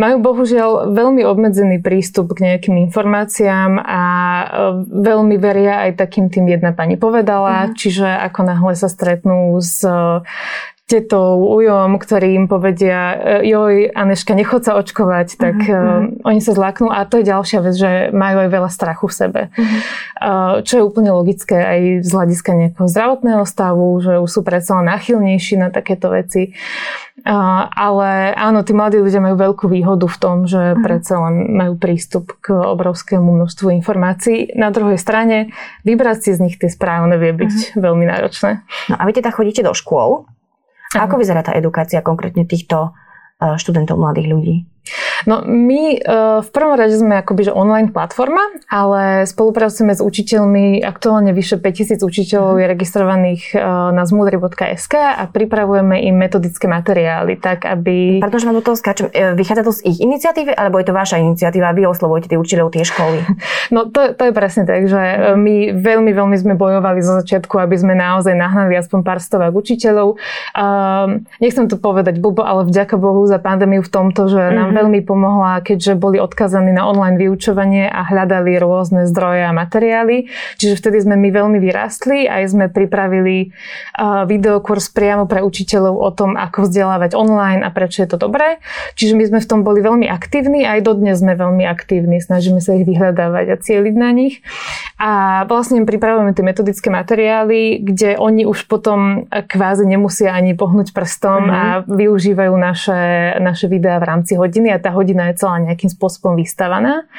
majú 0.00 0.16
bohužiaľ 0.22 0.94
veľmi 0.94 1.22
obmedzený 1.26 1.84
prístup 1.84 2.32
k 2.36 2.52
nejakým 2.52 2.80
informáciám 2.88 3.80
a 3.82 4.02
um, 4.02 4.86
veľmi 4.88 5.36
veria 5.36 5.88
aj 5.88 6.00
takým 6.00 6.32
tým 6.32 6.48
jedna 6.48 6.72
pani 6.72 6.96
povedala, 6.96 7.68
uh-huh. 7.68 7.76
čiže 7.76 8.06
ako 8.06 8.40
náhle 8.46 8.72
sa 8.78 8.88
stretnú 8.88 9.56
s 9.60 9.84
tetou, 10.90 11.40
ujom, 11.56 11.96
ktorí 11.96 12.36
im 12.36 12.46
povedia, 12.50 13.16
e, 13.40 13.48
joj, 13.48 13.94
Aneška, 13.96 14.36
nechod 14.36 14.66
sa 14.66 14.76
očkovať, 14.76 15.40
tak 15.40 15.56
uh-huh. 15.64 16.12
uh, 16.12 16.28
oni 16.28 16.40
sa 16.42 16.52
zlaknú 16.52 16.92
a 16.92 17.08
to 17.08 17.22
je 17.22 17.30
ďalšia 17.32 17.58
vec, 17.64 17.74
že 17.78 17.90
majú 18.12 18.44
aj 18.44 18.50
veľa 18.52 18.70
strachu 18.70 19.06
v 19.08 19.14
sebe. 19.14 19.40
Uh-huh. 19.56 19.80
Uh, 20.20 20.54
čo 20.66 20.82
je 20.82 20.86
úplne 20.86 21.08
logické 21.14 21.56
aj 21.56 21.80
z 22.04 22.10
hľadiska 22.12 22.50
nejakého 22.52 22.88
zdravotného 22.90 23.44
stavu, 23.48 23.88
že 24.04 24.20
už 24.20 24.28
sú 24.28 24.40
predsa 24.44 24.84
náchylnejší 24.84 25.56
na 25.56 25.72
takéto 25.72 26.12
veci. 26.12 26.52
Uh, 27.22 27.70
ale 27.72 28.34
áno, 28.34 28.66
tí 28.66 28.74
mladí 28.74 28.98
ľudia 28.98 29.22
majú 29.22 29.38
veľkú 29.38 29.70
výhodu 29.70 30.04
v 30.10 30.18
tom, 30.18 30.36
že 30.44 30.76
uh-huh. 30.76 30.82
predsa 30.82 31.24
len 31.24 31.56
majú 31.56 31.78
prístup 31.78 32.36
k 32.42 32.52
obrovskému 32.52 33.32
množstvu 33.32 33.72
informácií. 33.80 34.52
Na 34.58 34.68
druhej 34.68 35.00
strane, 35.00 35.54
vybrať 35.88 36.18
si 36.20 36.30
z 36.36 36.42
nich 36.42 36.56
tie 36.60 36.68
správne 36.68 37.16
vie 37.16 37.32
byť 37.32 37.54
uh-huh. 37.54 37.80
veľmi 37.80 38.04
náročné. 38.04 38.60
No 38.92 39.00
a 39.00 39.02
vy 39.08 39.12
teda 39.16 39.32
chodíte 39.32 39.64
do 39.64 39.72
škôl 39.72 40.28
ako 41.00 41.20
vyzerá 41.20 41.40
tá 41.40 41.56
edukácia 41.56 42.04
konkrétne 42.04 42.44
týchto 42.44 42.92
eh, 43.40 43.56
študentov, 43.56 43.96
mladých 43.96 44.28
ľudí? 44.28 44.56
No 45.26 45.42
my 45.46 45.98
uh, 46.02 46.40
v 46.42 46.50
prvom 46.50 46.74
rade 46.74 46.94
sme 46.96 47.20
akoby 47.20 47.50
že 47.50 47.52
online 47.52 47.90
platforma, 47.90 48.42
ale 48.70 49.24
spolupracujeme 49.26 49.94
s 49.94 50.00
učiteľmi, 50.02 50.82
aktuálne 50.82 51.30
vyše 51.34 51.58
5000 51.58 52.02
učiteľov 52.02 52.58
je 52.58 52.66
registrovaných 52.66 53.42
uh, 53.54 53.90
na 53.94 54.02
zmudry.sk 54.06 54.94
a 54.94 55.22
pripravujeme 55.30 56.02
im 56.02 56.16
metodické 56.16 56.66
materiály, 56.66 57.38
tak 57.38 57.66
aby... 57.66 58.18
Pardon, 58.22 58.38
že 58.38 58.46
vám 58.48 58.58
do 58.58 58.64
toho 58.64 58.76
skáčem. 58.78 59.06
E, 59.10 59.34
vychádza 59.34 59.62
to 59.66 59.72
z 59.74 59.80
ich 59.88 59.98
iniciatívy, 60.02 60.54
alebo 60.54 60.78
je 60.78 60.86
to 60.86 60.94
vaša 60.94 61.18
iniciatíva? 61.18 61.74
Vy 61.74 61.86
oslovujete 61.88 62.30
tých 62.32 62.40
učiteľov, 62.40 62.74
tie 62.74 62.86
školy? 62.86 63.18
No 63.72 63.88
to, 63.88 64.12
to 64.12 64.28
je 64.28 64.32
presne 64.36 64.68
tak, 64.68 64.84
že 64.84 65.00
my 65.38 65.72
veľmi, 65.72 66.12
veľmi 66.12 66.36
sme 66.36 66.54
bojovali 66.58 67.00
zo 67.00 67.24
začiatku, 67.24 67.56
aby 67.56 67.76
sme 67.78 67.96
naozaj 67.96 68.36
nahnali 68.36 68.76
aspoň 68.76 69.00
pár 69.00 69.18
stovák 69.22 69.54
učiteľov. 69.54 70.20
Uh, 70.52 71.24
nechcem 71.40 71.70
to 71.72 71.80
povedať 71.80 72.20
blbo, 72.20 72.44
ale 72.44 72.68
vďaka 72.68 73.00
Bohu 73.00 73.24
za 73.24 73.40
pandémiu 73.40 73.80
v 73.80 73.88
tomto, 73.88 74.28
že 74.28 74.40
nám 74.52 74.70
mm-hmm. 74.70 74.78
veľmi 74.82 75.00
pomohla, 75.12 75.60
keďže 75.60 76.00
boli 76.00 76.16
odkazaní 76.16 76.72
na 76.72 76.88
online 76.88 77.20
vyučovanie 77.20 77.84
a 77.92 78.08
hľadali 78.08 78.56
rôzne 78.56 79.04
zdroje 79.04 79.44
a 79.44 79.52
materiály. 79.52 80.32
Čiže 80.56 80.80
vtedy 80.80 81.04
sme 81.04 81.20
my 81.20 81.28
veľmi 81.28 81.58
vyrástli 81.60 82.24
a 82.24 82.40
aj 82.40 82.56
sme 82.56 82.66
pripravili 82.72 83.52
uh, 84.00 84.24
videokurs 84.24 84.88
priamo 84.88 85.28
pre 85.28 85.44
učiteľov 85.44 85.94
o 86.00 86.10
tom, 86.16 86.40
ako 86.40 86.64
vzdelávať 86.64 87.12
online 87.12 87.60
a 87.60 87.68
prečo 87.68 88.00
je 88.00 88.08
to 88.08 88.16
dobré. 88.16 88.56
Čiže 88.96 89.12
my 89.12 89.24
sme 89.28 89.38
v 89.44 89.48
tom 89.52 89.60
boli 89.60 89.84
veľmi 89.84 90.08
aktívni 90.08 90.64
a 90.64 90.80
aj 90.80 90.88
dodnes 90.88 91.20
sme 91.20 91.36
veľmi 91.36 91.68
aktívni. 91.68 92.22
Snažíme 92.22 92.64
sa 92.64 92.72
ich 92.72 92.88
vyhľadávať 92.88 93.46
a 93.52 93.56
cieliť 93.60 93.94
na 93.98 94.10
nich. 94.16 94.40
A 94.96 95.42
vlastne 95.50 95.82
im 95.82 95.86
pripravujeme 95.86 96.32
tie 96.32 96.46
metodické 96.46 96.88
materiály, 96.88 97.82
kde 97.82 98.16
oni 98.16 98.46
už 98.46 98.70
potom 98.70 99.26
kvázi 99.28 99.84
nemusia 99.84 100.30
ani 100.32 100.54
pohnúť 100.54 100.94
prstom 100.94 101.50
mm-hmm. 101.50 101.58
a 101.58 101.62
využívajú 101.90 102.54
naše, 102.54 103.00
naše 103.42 103.66
videá 103.66 103.98
v 103.98 104.08
rámci 104.08 104.38
hodiny 104.38 104.70
a 104.70 104.78
tá 104.78 104.94
hodina 104.94 105.01
je 105.02 105.42
celá 105.42 105.58
nejakým 105.58 105.90
spôsobom 105.90 106.38
vystavaná. 106.38 107.10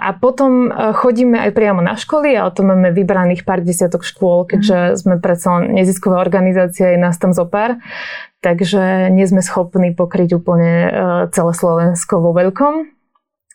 A 0.00 0.10
potom 0.18 0.72
chodíme 0.72 1.36
aj 1.38 1.52
priamo 1.52 1.84
na 1.84 1.94
školy 1.94 2.34
a 2.34 2.48
o 2.48 2.54
tom 2.54 2.72
máme 2.72 2.90
vybraných 2.96 3.44
pár 3.44 3.60
desiatok 3.60 4.02
škôl, 4.02 4.48
keďže 4.48 4.78
mm. 4.78 4.96
sme 4.98 5.14
predsa 5.20 5.60
len 5.60 5.76
nezisková 5.76 6.18
organizácia, 6.18 6.90
je 6.90 6.98
nás 6.98 7.20
tam 7.20 7.30
zopár. 7.36 7.76
Takže 8.40 9.12
nie 9.12 9.24
sme 9.28 9.44
schopní 9.44 9.92
pokryť 9.92 10.36
úplne 10.36 10.72
celé 11.30 11.52
Slovensko 11.54 12.24
vo 12.24 12.32
veľkom. 12.32 12.93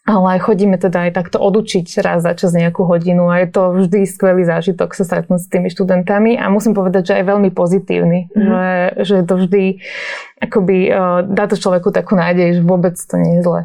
Ale 0.09 0.41
chodíme 0.41 0.81
teda 0.81 1.05
aj 1.05 1.21
takto 1.21 1.37
odučiť 1.37 2.01
raz 2.01 2.25
za 2.25 2.33
čas 2.33 2.57
nejakú 2.57 2.81
hodinu 2.81 3.29
a 3.29 3.45
je 3.45 3.47
to 3.53 3.77
vždy 3.77 4.09
skvelý 4.09 4.41
zážitok 4.41 4.97
sa 4.97 5.05
stretnúť 5.05 5.45
s 5.45 5.51
tými 5.53 5.69
študentami 5.69 6.33
a 6.33 6.49
musím 6.49 6.73
povedať, 6.73 7.13
že 7.13 7.17
aj 7.21 7.29
veľmi 7.29 7.53
pozitívny, 7.53 8.33
mm. 8.33 8.41
že, 8.41 8.69
že 9.05 9.15
to 9.21 9.33
vždy 9.37 9.85
akoby 10.39 10.87
uh, 10.89 11.21
dá 11.27 11.45
to 11.51 11.59
človeku 11.59 11.91
takú 11.91 12.15
nádej, 12.15 12.59
že 12.59 12.61
vôbec 12.63 12.95
to 12.95 13.19
nie 13.19 13.39
je 13.39 13.41
zle. 13.43 13.61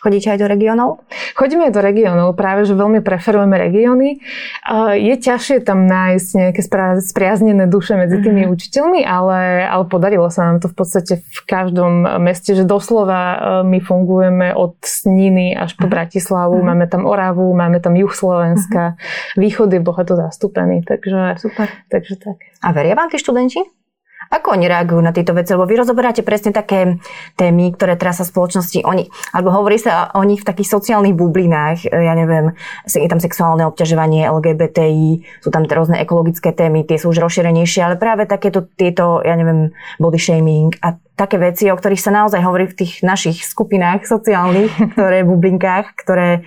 Chodíte 0.00 0.36
aj 0.36 0.40
do 0.40 0.48
regiónov? 0.48 0.90
Chodíme 1.32 1.68
aj 1.68 1.74
do 1.76 1.80
regiónov, 1.80 2.36
práve 2.36 2.68
že 2.68 2.76
veľmi 2.76 3.00
preferujeme 3.00 3.56
regióny. 3.56 4.20
Uh, 4.64 4.96
je 4.96 5.14
ťažšie 5.20 5.64
tam 5.64 5.84
nájsť 5.84 6.28
nejaké 6.36 6.60
spriaznené 7.04 7.68
duše 7.68 7.96
medzi 7.96 8.20
tými 8.20 8.44
mm-hmm. 8.44 8.56
učiteľmi, 8.56 9.00
ale, 9.04 9.68
ale 9.68 9.84
podarilo 9.84 10.28
sa 10.32 10.48
nám 10.48 10.64
to 10.64 10.72
v 10.72 10.76
podstate 10.76 11.14
v 11.20 11.40
každom 11.44 12.08
meste, 12.24 12.56
že 12.56 12.64
doslova 12.64 13.20
uh, 13.20 13.36
my 13.64 13.84
fungujeme 13.84 14.56
od 14.56 14.80
Sniny 14.80 15.52
až 15.56 15.76
mm-hmm. 15.84 15.94
Bratislavu, 15.94 16.56
mm-hmm. 16.56 16.66
máme 16.66 16.86
tam 16.86 17.02
Oravu, 17.06 17.54
máme 17.54 17.78
tam 17.80 17.96
juh 17.96 18.12
Slovenska, 18.14 18.96
mm-hmm. 18.96 19.40
východ 19.40 19.68
je 19.72 19.80
bohato 19.80 20.16
zastúpený, 20.16 20.82
takže, 20.82 21.38
Super. 21.38 21.68
takže 21.88 22.14
tak. 22.16 22.36
A 22.64 22.72
veria 22.72 22.96
vám 22.96 23.12
tí 23.12 23.20
študenti? 23.20 23.83
Ako 24.30 24.56
oni 24.56 24.70
reagujú 24.70 25.00
na 25.02 25.12
tieto 25.12 25.36
veci? 25.36 25.52
Lebo 25.52 25.68
vy 25.68 25.80
rozoberáte 25.80 26.24
presne 26.24 26.54
také 26.54 27.00
témy, 27.36 27.74
ktoré 27.74 27.98
teraz 27.98 28.20
sa 28.20 28.24
v 28.24 28.32
spoločnosti, 28.32 28.80
oni, 28.84 29.10
alebo 29.34 29.52
hovorí 29.52 29.76
sa 29.76 30.12
o 30.14 30.22
nich 30.24 30.40
v 30.40 30.48
takých 30.48 30.72
sociálnych 30.72 31.16
bublinách, 31.16 31.88
ja 31.88 32.14
neviem, 32.16 32.56
je 32.86 33.08
tam 33.10 33.20
sexuálne 33.20 33.66
obťažovanie 33.68 34.28
LGBTI, 34.28 35.42
sú 35.44 35.48
tam 35.50 35.66
rôzne 35.66 36.00
ekologické 36.00 36.54
témy, 36.54 36.86
tie 36.86 36.96
sú 36.96 37.10
už 37.10 37.20
rozšírenejšie, 37.24 37.84
ale 37.84 38.00
práve 38.00 38.24
takéto 38.24 38.64
tieto, 38.64 39.20
ja 39.24 39.34
neviem, 39.34 39.74
body 39.98 40.20
shaming 40.20 40.72
a 40.80 40.96
také 41.14 41.38
veci, 41.38 41.70
o 41.70 41.78
ktorých 41.78 42.02
sa 42.02 42.14
naozaj 42.14 42.42
hovorí 42.42 42.66
v 42.70 42.84
tých 42.84 43.02
našich 43.06 43.42
skupinách 43.46 44.06
sociálnych, 44.06 44.70
ktoré 44.94 45.22
bublinkách, 45.26 45.94
ktoré 45.98 46.42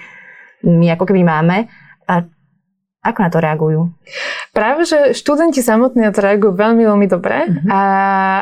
my 0.64 0.96
ako 0.96 1.14
keby 1.14 1.24
máme. 1.24 1.72
A 2.08 2.24
ako 3.04 3.20
na 3.24 3.30
to 3.32 3.40
reagujú? 3.40 3.82
Práve, 4.58 4.90
že 4.90 5.14
študenti 5.14 5.62
samotní 5.62 6.02
na 6.02 6.10
to 6.10 6.26
reagujú 6.26 6.58
veľmi, 6.58 6.82
veľmi 6.82 7.06
dobre. 7.06 7.46
Uh-huh. 7.46 7.70
A 7.70 7.82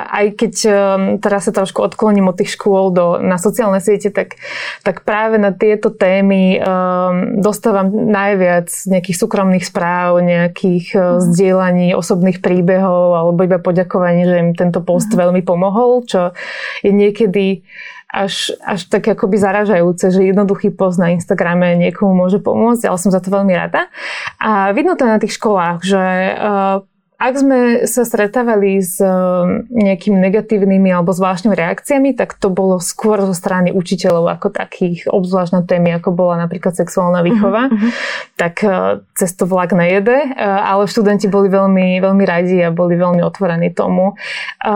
aj 0.07 0.25
keď 0.39 0.53
um, 0.63 0.71
teraz 1.19 1.43
sa 1.43 1.51
trošku 1.51 1.83
odkloním 1.83 2.31
od 2.31 2.39
tých 2.39 2.55
škôl 2.55 2.95
do, 2.95 3.19
na 3.19 3.35
sociálne 3.35 3.83
siete, 3.83 4.15
tak, 4.15 4.39
tak 4.87 5.03
práve 5.03 5.35
na 5.35 5.51
tieto 5.51 5.91
témy 5.91 6.63
um, 6.63 7.43
dostávam 7.43 7.91
najviac 7.91 8.71
nejakých 8.87 9.19
súkromných 9.19 9.67
správ, 9.67 10.23
nejakých 10.23 10.95
uh-huh. 10.95 11.19
zdieľaní 11.19 11.91
osobných 11.91 12.39
príbehov 12.39 13.19
alebo 13.19 13.43
iba 13.43 13.59
poďakovaní, 13.59 14.23
že 14.23 14.35
im 14.39 14.49
tento 14.55 14.79
post 14.79 15.11
uh-huh. 15.11 15.19
veľmi 15.27 15.43
pomohol, 15.43 16.07
čo 16.07 16.31
je 16.79 16.95
niekedy 16.95 17.67
až, 18.15 18.55
až 18.63 18.87
tak 18.87 19.11
akoby 19.11 19.35
zaražajúce, 19.35 20.07
že 20.07 20.23
jednoduchý 20.23 20.71
post 20.71 20.95
na 20.95 21.11
Instagrame 21.11 21.75
niekomu 21.75 22.15
môže 22.15 22.39
pomôcť, 22.39 22.87
ale 22.87 22.95
som 22.95 23.11
za 23.11 23.19
to 23.19 23.27
veľmi 23.27 23.51
rada. 23.51 23.91
A 24.39 24.71
vidno 24.71 24.95
to 24.95 25.03
na 25.03 25.19
tých 25.19 25.35
školách, 25.35 25.83
že 25.83 26.03
uh, 26.31 26.79
ak 27.15 27.33
sme 27.39 27.59
sa 27.87 28.03
stretávali 28.03 28.83
s 28.83 28.99
um, 28.99 29.63
nejakými 29.71 30.19
negatívnymi 30.19 30.91
alebo 30.91 31.15
zvláštnymi 31.15 31.55
reakciami, 31.55 32.09
tak 32.11 32.35
to 32.35 32.51
bolo 32.51 32.83
skôr 32.83 33.23
zo 33.23 33.31
strany 33.31 33.71
učiteľov 33.71 34.27
ako 34.35 34.51
takých, 34.51 35.07
obzvlášť 35.07 35.51
na 35.55 35.61
témy, 35.63 35.95
ako 35.95 36.11
bola 36.11 36.35
napríklad 36.39 36.75
sexuálna 36.75 37.23
výchova. 37.23 37.71
Uh-huh. 37.71 37.91
Tak 38.35 38.55
uh, 38.67 39.03
cez 39.15 39.31
to 39.33 39.47
vlak 39.47 39.71
nejede, 39.71 40.35
uh, 40.35 40.75
ale 40.75 40.91
študenti 40.91 41.31
boli 41.31 41.47
veľmi, 41.47 42.03
veľmi 42.03 42.23
radi 42.27 42.59
a 42.61 42.69
boli 42.69 42.99
veľmi 42.99 43.23
otvorení 43.23 43.71
tomu. 43.71 44.19
A 44.61 44.75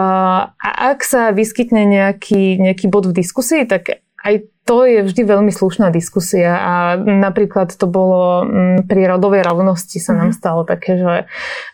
ak 0.63 1.03
sa 1.03 1.36
vyskytne 1.36 1.84
nejaký, 1.86 2.58
nejaký 2.60 2.88
bod 2.88 3.12
v 3.12 3.19
diskusii, 3.19 3.67
tak 3.67 4.00
aj 4.23 4.47
to 4.69 4.85
je 4.85 5.01
vždy 5.01 5.25
veľmi 5.25 5.49
slušná 5.49 5.89
diskusia 5.89 6.53
a 6.53 6.73
napríklad 7.01 7.73
to 7.73 7.89
bolo 7.89 8.45
mm, 8.45 8.85
pri 8.85 9.09
rodovej 9.09 9.41
rovnosti 9.41 9.97
sa 9.97 10.13
nám 10.13 10.29
mhm. 10.29 10.38
stalo 10.38 10.61
také, 10.61 11.01
že, 11.01 11.15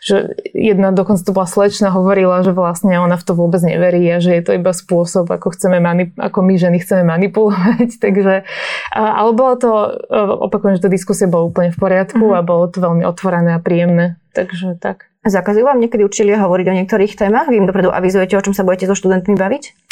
že 0.00 0.16
jedna 0.56 0.96
dokonca 0.96 1.20
to 1.20 1.36
bola 1.36 1.44
slečna 1.44 1.92
hovorila, 1.92 2.40
že 2.40 2.56
vlastne 2.56 2.96
ona 2.96 3.20
v 3.20 3.24
to 3.28 3.36
vôbec 3.36 3.60
neverí 3.60 4.00
a 4.16 4.24
že 4.24 4.40
je 4.40 4.42
to 4.48 4.56
iba 4.56 4.72
spôsob, 4.72 5.28
ako, 5.28 5.52
chceme 5.52 5.76
manip- 5.76 6.16
ako 6.16 6.40
my 6.40 6.56
ženy 6.56 6.80
chceme 6.80 7.04
manipulovať. 7.04 7.88
Takže, 8.04 8.48
ale 8.96 9.30
bolo 9.36 9.54
to, 9.60 9.70
e, 10.08 10.16
opakujem, 10.48 10.80
že 10.80 10.84
tá 10.84 10.88
diskusia 10.88 11.28
bola 11.28 11.52
úplne 11.52 11.76
v 11.76 11.78
poriadku 11.78 12.32
uh-huh. 12.32 12.40
a 12.40 12.46
bolo 12.48 12.64
to 12.72 12.80
veľmi 12.80 13.04
otvorené 13.04 13.60
a 13.60 13.60
príjemné. 13.60 14.16
Takže 14.32 14.80
tak. 14.80 15.12
Zakazujú 15.26 15.66
vám 15.66 15.82
niekedy 15.82 16.06
učiteľia 16.06 16.38
hovoriť 16.46 16.66
o 16.70 16.76
niektorých 16.80 17.12
témach? 17.18 17.50
Vy 17.50 17.60
im 17.60 17.66
dopredu 17.66 17.90
avizujete, 17.90 18.38
o 18.38 18.44
čom 18.46 18.54
sa 18.54 18.62
budete 18.62 18.86
so 18.86 18.94
študentmi 18.94 19.34
baviť? 19.34 19.85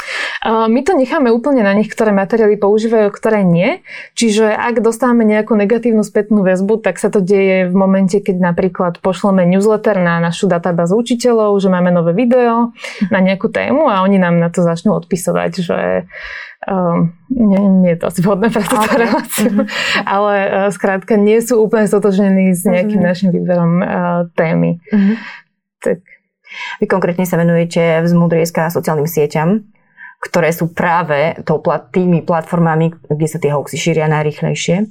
My 0.45 0.81
to 0.85 0.93
necháme 0.93 1.33
úplne 1.33 1.65
na 1.65 1.73
nich, 1.73 1.89
ktoré 1.89 2.13
materiály 2.13 2.61
používajú, 2.61 3.09
ktoré 3.09 3.49
nie. 3.49 3.81
Čiže 4.13 4.53
ak 4.53 4.85
dostávame 4.85 5.25
nejakú 5.25 5.57
negatívnu 5.57 6.05
spätnú 6.05 6.45
väzbu, 6.45 6.85
tak 6.85 7.01
sa 7.01 7.09
to 7.09 7.25
deje 7.25 7.73
v 7.73 7.75
momente, 7.75 8.21
keď 8.21 8.53
napríklad 8.53 9.01
pošleme 9.01 9.49
newsletter 9.49 9.97
na 9.97 10.21
našu 10.21 10.45
databázu 10.45 11.01
učiteľov, 11.01 11.57
že 11.57 11.73
máme 11.73 11.89
nové 11.89 12.13
video 12.13 12.77
na 13.09 13.25
nejakú 13.25 13.49
tému 13.49 13.89
a 13.89 14.05
oni 14.05 14.21
nám 14.21 14.37
na 14.37 14.53
to 14.53 14.61
začnú 14.61 14.93
odpisovať, 15.01 15.53
že 15.65 15.79
Um, 16.65 17.13
nie, 17.29 17.61
nie 17.61 17.93
je 17.93 18.01
to 18.01 18.09
asi 18.09 18.25
vhodné 18.25 18.49
pre 18.49 18.65
túto 18.65 18.89
okay. 18.89 19.05
reláciu, 19.05 19.53
mm-hmm. 19.53 19.69
ale 20.09 20.35
uh, 20.49 20.73
skrátka 20.73 21.21
nie 21.21 21.37
sú 21.45 21.61
úplne 21.61 21.85
stotožnení 21.85 22.57
s 22.57 22.65
nejakým 22.65 23.05
mm-hmm. 23.05 23.13
našim 23.13 23.29
výberom 23.37 23.73
uh, 23.85 24.33
témy. 24.33 24.81
Mm-hmm. 24.89 25.17
Tak. 25.85 26.01
Vy 26.81 26.87
konkrétne 26.89 27.29
sa 27.29 27.37
venujete 27.37 28.01
v 28.01 28.07
Zmudrieska 28.09 28.73
sociálnym 28.73 29.05
sieťam, 29.05 29.61
ktoré 30.25 30.49
sú 30.57 30.73
práve 30.73 31.37
tými 31.93 32.25
platformami, 32.25 32.97
kde 33.13 33.29
sa 33.29 33.37
tie 33.37 33.53
hoaxy 33.53 33.77
šíria 33.77 34.09
najrychlejšie. 34.09 34.89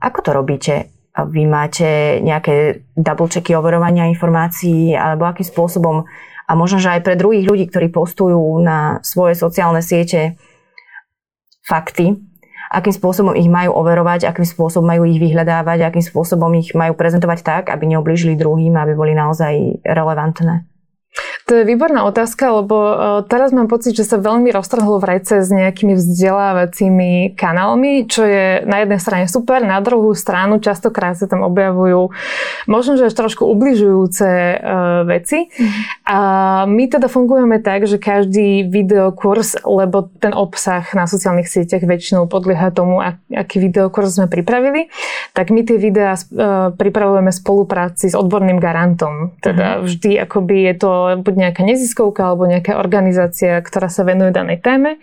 Ako 0.00 0.18
to 0.24 0.32
robíte? 0.32 0.88
Vy 1.12 1.44
máte 1.44 2.20
nejaké 2.24 2.84
double 2.96 3.28
checky 3.28 3.52
overovania 3.52 4.08
informácií, 4.08 4.96
alebo 4.96 5.28
akým 5.28 5.44
spôsobom 5.44 6.08
a 6.46 6.52
možno, 6.54 6.78
že 6.78 6.92
aj 6.92 7.02
pre 7.02 7.18
druhých 7.18 7.44
ľudí, 7.48 7.64
ktorí 7.66 7.90
postujú 7.90 8.38
na 8.62 9.02
svoje 9.02 9.34
sociálne 9.34 9.82
siete 9.82 10.38
fakty, 11.66 12.14
akým 12.70 12.94
spôsobom 12.94 13.34
ich 13.34 13.50
majú 13.50 13.74
overovať, 13.74 14.30
akým 14.30 14.46
spôsobom 14.46 14.86
majú 14.86 15.10
ich 15.10 15.18
vyhľadávať, 15.18 15.82
akým 15.82 16.04
spôsobom 16.06 16.54
ich 16.54 16.70
majú 16.76 16.94
prezentovať 16.94 17.38
tak, 17.42 17.62
aby 17.74 17.90
neoblížili 17.90 18.38
druhým, 18.38 18.78
aby 18.78 18.94
boli 18.94 19.16
naozaj 19.18 19.82
relevantné. 19.82 20.68
To 21.46 21.54
je 21.54 21.62
výborná 21.62 22.02
otázka, 22.02 22.58
lebo 22.58 22.74
e, 22.74 22.94
teraz 23.30 23.54
mám 23.54 23.70
pocit, 23.70 23.94
že 23.94 24.02
sa 24.02 24.18
veľmi 24.18 24.50
roztrhlo 24.50 24.98
v 24.98 25.14
rajce 25.14 25.46
s 25.46 25.50
nejakými 25.54 25.94
vzdelávacími 25.94 27.38
kanálmi, 27.38 28.10
čo 28.10 28.26
je 28.26 28.66
na 28.66 28.82
jednej 28.82 28.98
strane 28.98 29.26
super, 29.30 29.62
na 29.62 29.78
druhú 29.78 30.10
stranu 30.18 30.58
častokrát 30.58 31.14
sa 31.14 31.30
tam 31.30 31.46
objavujú 31.46 32.10
možno, 32.66 32.98
že 32.98 33.06
až 33.06 33.14
trošku 33.14 33.46
ubližujúce 33.46 34.26
uh, 34.26 35.06
veci. 35.06 35.46
Mm. 35.46 35.70
A 36.02 36.18
my 36.66 36.84
teda 36.90 37.06
fungujeme 37.06 37.62
tak, 37.62 37.86
že 37.86 38.02
každý 38.02 38.66
videokurs, 38.66 39.54
lebo 39.62 40.10
ten 40.18 40.34
obsah 40.34 40.82
na 40.98 41.06
sociálnych 41.06 41.46
sieťach 41.46 41.86
väčšinou 41.86 42.26
podlieha 42.26 42.74
tomu, 42.74 42.98
aký 43.30 43.62
videokurs 43.62 44.18
sme 44.18 44.26
pripravili, 44.26 44.90
tak 45.30 45.54
my 45.54 45.62
tie 45.62 45.78
videá 45.78 46.18
uh, 46.18 46.74
pripravujeme 46.74 47.30
v 47.30 47.38
spolupráci 47.38 48.10
s 48.10 48.18
odborným 48.18 48.58
garantom. 48.58 49.30
Teda 49.38 49.78
mm. 49.78 49.80
vždy 49.86 50.10
akoby 50.26 50.56
je 50.66 50.74
to 50.74 50.90
buď 51.22 51.35
nejaká 51.36 51.62
neziskovka 51.62 52.24
alebo 52.24 52.48
nejaká 52.48 52.80
organizácia, 52.80 53.60
ktorá 53.60 53.92
sa 53.92 54.02
venuje 54.02 54.32
danej 54.32 54.64
téme. 54.64 54.98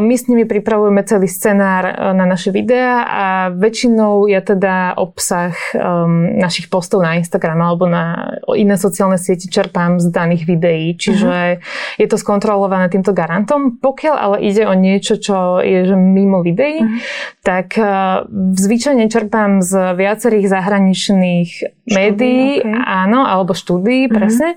My 0.00 0.14
s 0.14 0.26
nimi 0.26 0.44
pripravujeme 0.44 1.02
celý 1.06 1.30
scenár 1.30 1.84
e, 1.86 1.94
na 2.14 2.26
naše 2.26 2.50
videá 2.50 3.06
a 3.06 3.24
väčšinou 3.54 4.26
ja 4.30 4.42
teda 4.42 4.94
obsah 4.98 5.54
um, 5.74 6.38
našich 6.38 6.70
postov 6.70 7.02
na 7.02 7.18
Instagram 7.18 7.58
alebo 7.62 7.86
na 7.86 8.34
iné 8.54 8.74
sociálne 8.74 9.18
siete 9.18 9.46
čerpám 9.46 9.98
z 9.98 10.10
daných 10.10 10.44
videí, 10.46 10.94
čiže 10.94 11.58
uh-huh. 11.58 11.98
je 11.98 12.06
to 12.06 12.16
skontrolované 12.18 12.90
týmto 12.90 13.14
garantom. 13.14 13.78
Pokiaľ 13.78 14.16
ale 14.16 14.36
ide 14.46 14.66
o 14.66 14.74
niečo, 14.74 15.18
čo 15.18 15.60
je 15.62 15.86
že 15.86 15.96
mimo 15.96 16.42
videí, 16.44 16.82
uh-huh. 16.82 16.98
tak 17.42 17.78
uh, 17.78 18.26
zvyčajne 18.30 19.06
čerpám 19.08 19.64
z 19.64 19.96
viacerých 19.96 20.46
zahraničných 20.50 21.50
štúdii, 21.50 21.94
médií, 21.94 22.62
okay. 22.62 22.84
áno, 22.86 23.26
alebo 23.26 23.52
štúdií, 23.56 24.06
uh-huh. 24.06 24.14
presne. 24.14 24.48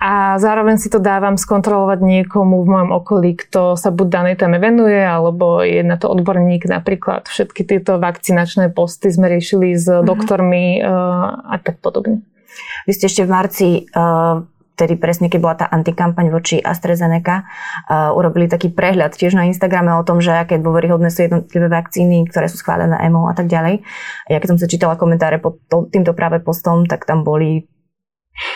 A 0.00 0.14
zároveň 0.38 0.80
si 0.80 0.88
to 0.88 1.02
dávam 1.02 1.36
skontrolovať 1.36 2.00
niekomu 2.00 2.62
v 2.64 2.70
mojom 2.70 2.90
okolí, 2.94 3.36
kto 3.36 3.76
sa 3.76 3.92
buď 3.92 4.06
danej 4.08 4.36
téme 4.38 4.56
venuje, 4.62 4.98
alebo 5.00 5.60
je 5.60 5.84
na 5.84 5.98
to 5.98 6.08
odborník. 6.08 6.64
Napríklad 6.64 7.28
všetky 7.28 7.66
tieto 7.66 8.00
vakcinačné 8.00 8.70
posty 8.72 9.10
sme 9.10 9.28
riešili 9.28 9.74
s 9.74 9.88
uh-huh. 9.88 10.06
doktormi 10.06 10.80
uh, 10.80 11.52
a 11.52 11.56
tak 11.60 11.82
podobne. 11.84 12.24
Vy 12.88 12.92
ste 12.96 13.06
ešte 13.10 13.26
v 13.26 13.30
marci 13.30 13.68
uh, 13.92 14.42
presne, 14.78 15.26
keď 15.26 15.40
bola 15.42 15.56
tá 15.58 15.66
antikampaň 15.66 16.30
voči 16.30 16.62
AstraZeneca, 16.62 17.42
uh, 17.42 18.14
urobili 18.14 18.46
taký 18.46 18.70
prehľad 18.70 19.18
tiež 19.18 19.34
na 19.34 19.50
Instagrame 19.50 19.90
o 19.98 20.06
tom, 20.06 20.22
že 20.22 20.30
aké 20.30 20.62
dôveryhodné 20.62 21.10
sú 21.10 21.26
jednotlivé 21.26 21.66
vakcíny, 21.66 22.30
ktoré 22.30 22.46
sú 22.46 22.62
schválené 22.62 22.94
EMO 23.02 23.26
a 23.26 23.34
tak 23.34 23.50
ďalej. 23.50 23.82
A 24.26 24.28
ja 24.30 24.38
keď 24.38 24.54
som 24.54 24.60
sa 24.62 24.70
čítala 24.70 24.94
komentáre 24.94 25.42
pod 25.42 25.58
to, 25.66 25.90
týmto 25.90 26.14
práve 26.14 26.38
postom, 26.38 26.86
tak 26.86 27.04
tam 27.04 27.26
boli 27.26 27.66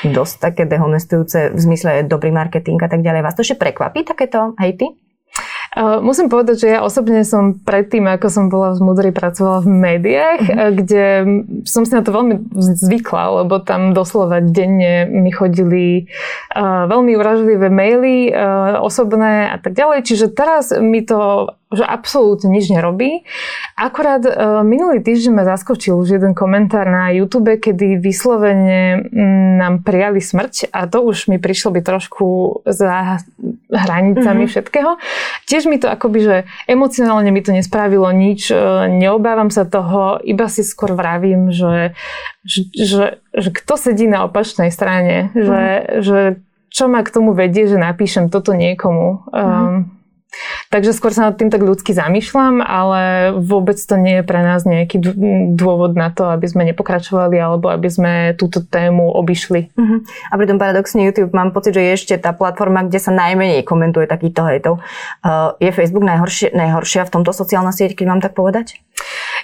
dosť 0.06 0.34
také 0.38 0.62
dehonestujúce 0.66 1.54
v 1.54 1.58
zmysle 1.58 2.06
dobrý 2.06 2.30
marketing 2.34 2.78
a 2.82 2.88
tak 2.90 3.00
ďalej. 3.00 3.22
Vás 3.22 3.34
to 3.34 3.46
ešte 3.46 3.60
prekvapí 3.60 4.02
takéto 4.02 4.54
hejty? 4.58 4.90
Uh, 5.72 6.04
musím 6.04 6.28
povedať, 6.28 6.68
že 6.68 6.68
ja 6.76 6.84
osobne 6.84 7.24
som 7.24 7.56
predtým, 7.56 8.04
ako 8.04 8.28
som 8.28 8.44
bola 8.52 8.76
v 8.76 8.84
Zmudri, 8.84 9.08
pracovala 9.08 9.64
v 9.64 9.72
médiách, 9.72 10.40
mm-hmm. 10.44 10.72
kde 10.76 11.04
som 11.64 11.88
si 11.88 11.96
na 11.96 12.04
to 12.04 12.12
veľmi 12.12 12.52
zvykla, 12.60 13.40
lebo 13.40 13.56
tam 13.64 13.96
doslova 13.96 14.44
denne 14.44 15.08
mi 15.08 15.32
chodili 15.32 16.12
uh, 16.52 16.84
veľmi 16.84 17.16
uražlivé 17.16 17.72
maily, 17.72 18.28
uh, 18.28 18.84
osobné 18.84 19.48
a 19.48 19.56
tak 19.56 19.72
ďalej. 19.72 20.04
Čiže 20.04 20.36
teraz 20.36 20.76
mi 20.76 21.00
to 21.08 21.48
že 21.72 21.84
absolútne 21.84 22.52
nič 22.52 22.68
nerobí. 22.68 23.24
Akorát 23.76 24.22
uh, 24.24 24.60
minulý 24.62 25.00
týždeň 25.00 25.32
ma 25.32 25.44
zaskočil 25.48 25.96
už 25.96 26.20
jeden 26.20 26.32
komentár 26.36 26.86
na 26.86 27.10
YouTube, 27.12 27.56
kedy 27.56 27.98
vyslovene 27.98 29.08
m, 29.08 29.58
nám 29.58 29.82
prijali 29.82 30.20
smrť 30.20 30.70
a 30.70 30.84
to 30.86 31.02
už 31.02 31.32
mi 31.32 31.40
prišlo 31.40 31.74
byť 31.76 31.84
trošku 31.84 32.26
za 32.68 33.20
hranicami 33.72 34.44
mm-hmm. 34.44 34.52
všetkého. 34.52 35.00
Tiež 35.48 35.66
mi 35.66 35.80
to 35.80 35.88
akoby, 35.88 36.18
že 36.20 36.36
emocionálne 36.68 37.32
mi 37.32 37.40
to 37.40 37.56
nespravilo 37.56 38.08
nič, 38.12 38.52
uh, 38.52 38.86
neobávam 38.86 39.48
sa 39.48 39.64
toho, 39.64 40.20
iba 40.22 40.46
si 40.52 40.60
skôr 40.62 40.92
vravím, 40.92 41.48
že, 41.52 41.96
že, 42.44 42.60
že, 42.72 43.04
že 43.32 43.48
kto 43.50 43.74
sedí 43.80 44.04
na 44.04 44.28
opačnej 44.28 44.68
strane, 44.68 45.32
mm-hmm. 45.32 45.44
že, 45.44 45.62
že 46.04 46.18
čo 46.72 46.88
ma 46.88 47.04
k 47.04 47.12
tomu 47.12 47.36
vedie, 47.36 47.68
že 47.68 47.76
napíšem 47.76 48.32
toto 48.32 48.56
niekomu. 48.56 49.28
Mm-hmm. 49.28 49.68
Um, 49.68 50.01
Takže 50.72 50.96
skôr 50.96 51.12
sa 51.12 51.28
nad 51.28 51.36
tým 51.36 51.52
tak 51.52 51.60
ľudsky 51.60 51.92
zamýšľam, 51.92 52.64
ale 52.64 53.32
vôbec 53.36 53.76
to 53.76 54.00
nie 54.00 54.20
je 54.20 54.24
pre 54.24 54.40
nás 54.40 54.64
nejaký 54.64 54.96
dôvod 55.52 55.92
na 55.92 56.08
to, 56.08 56.32
aby 56.32 56.48
sme 56.48 56.64
nepokračovali 56.72 57.36
alebo 57.36 57.68
aby 57.68 57.88
sme 57.92 58.12
túto 58.40 58.64
tému 58.64 59.12
obišli. 59.12 59.68
Uh-huh. 59.76 60.00
A 60.32 60.34
pritom 60.40 60.56
paradoxne 60.56 61.04
YouTube 61.04 61.36
mám 61.36 61.52
pocit, 61.52 61.76
že 61.76 61.84
je 61.84 61.92
ešte 61.92 62.14
tá 62.16 62.32
platforma, 62.32 62.88
kde 62.88 62.96
sa 62.96 63.12
najmenej 63.12 63.68
komentuje 63.68 64.08
takýto 64.08 64.48
hejtov. 64.48 64.80
Uh, 65.20 65.52
je 65.60 65.68
Facebook 65.68 66.08
najhoršie, 66.08 66.56
najhoršia 66.56 67.04
v 67.04 67.12
tomto 67.20 67.36
sociálna 67.36 67.70
sieť, 67.70 67.92
keď 67.92 68.06
mám 68.08 68.24
tak 68.24 68.32
povedať? 68.32 68.80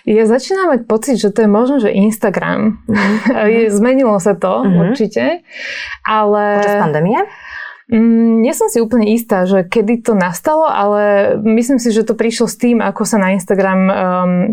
Ja 0.09 0.25
začínam 0.25 0.73
mať 0.73 0.88
pocit, 0.88 1.21
že 1.21 1.28
to 1.28 1.45
je 1.45 1.50
možno, 1.50 1.85
že 1.85 1.92
Instagram. 1.92 2.80
Uh-huh. 3.28 3.68
Zmenilo 3.71 4.16
sa 4.18 4.35
to 4.35 4.64
uh-huh. 4.64 4.88
určite, 4.88 5.45
ale... 6.02 6.42
Počas 6.64 6.80
pandémie? 6.80 7.21
Mm, 7.88 8.45
nie 8.45 8.52
som 8.52 8.68
si 8.68 8.85
úplne 8.85 9.16
istá, 9.16 9.49
že 9.49 9.64
kedy 9.64 10.04
to 10.04 10.12
nastalo, 10.12 10.68
ale 10.68 11.33
myslím 11.40 11.80
si, 11.80 11.88
že 11.88 12.04
to 12.04 12.12
prišlo 12.12 12.45
s 12.45 12.61
tým, 12.61 12.85
ako 12.85 13.09
sa 13.09 13.16
na 13.16 13.33
Instagram 13.33 13.80
um, 13.80 13.92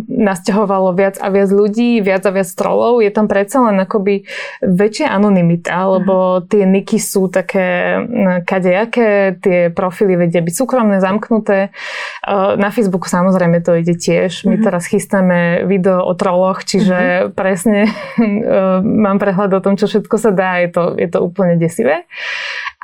nasťahovalo 0.08 0.96
viac 0.96 1.20
a 1.20 1.28
viac 1.28 1.52
ľudí, 1.52 2.00
viac 2.00 2.24
a 2.24 2.32
viac 2.32 2.48
trolov. 2.56 3.04
Je 3.04 3.12
tam 3.12 3.28
predsa 3.28 3.60
len 3.68 3.76
akoby 3.84 4.24
väčšia 4.64 5.12
anonimita, 5.12 5.76
lebo 5.84 6.40
mhm. 6.40 6.42
tie 6.48 6.64
niky 6.64 6.96
sú 6.96 7.28
také 7.28 8.00
mm, 8.00 8.48
kadejaké, 8.48 9.36
tie 9.44 9.68
profily 9.68 10.16
vedia 10.16 10.40
byť 10.40 10.56
súkromné, 10.56 11.04
zamknuté. 11.04 11.76
Uh, 12.24 12.56
na 12.56 12.72
Facebooku 12.72 13.12
samozrejme 13.12 13.60
to 13.60 13.76
ide 13.76 14.00
tiež. 14.00 14.48
My 14.48 14.56
mhm. 14.56 14.64
teraz 14.64 14.88
chystáme 14.88 15.68
video 15.68 16.08
o 16.08 16.16
troloch, 16.16 16.64
čiže 16.64 17.28
uh-huh. 17.28 17.36
presne 17.36 17.84
uh, 17.92 18.80
mám 18.80 19.20
prehľad 19.20 19.60
o 19.60 19.60
tom, 19.60 19.76
čo 19.76 19.92
všetko 19.92 20.16
sa 20.16 20.32
dá. 20.32 20.64
Je 20.64 20.72
to, 20.72 20.96
je 20.96 21.12
to 21.12 21.20
úplne 21.20 21.60
desivé. 21.60 22.08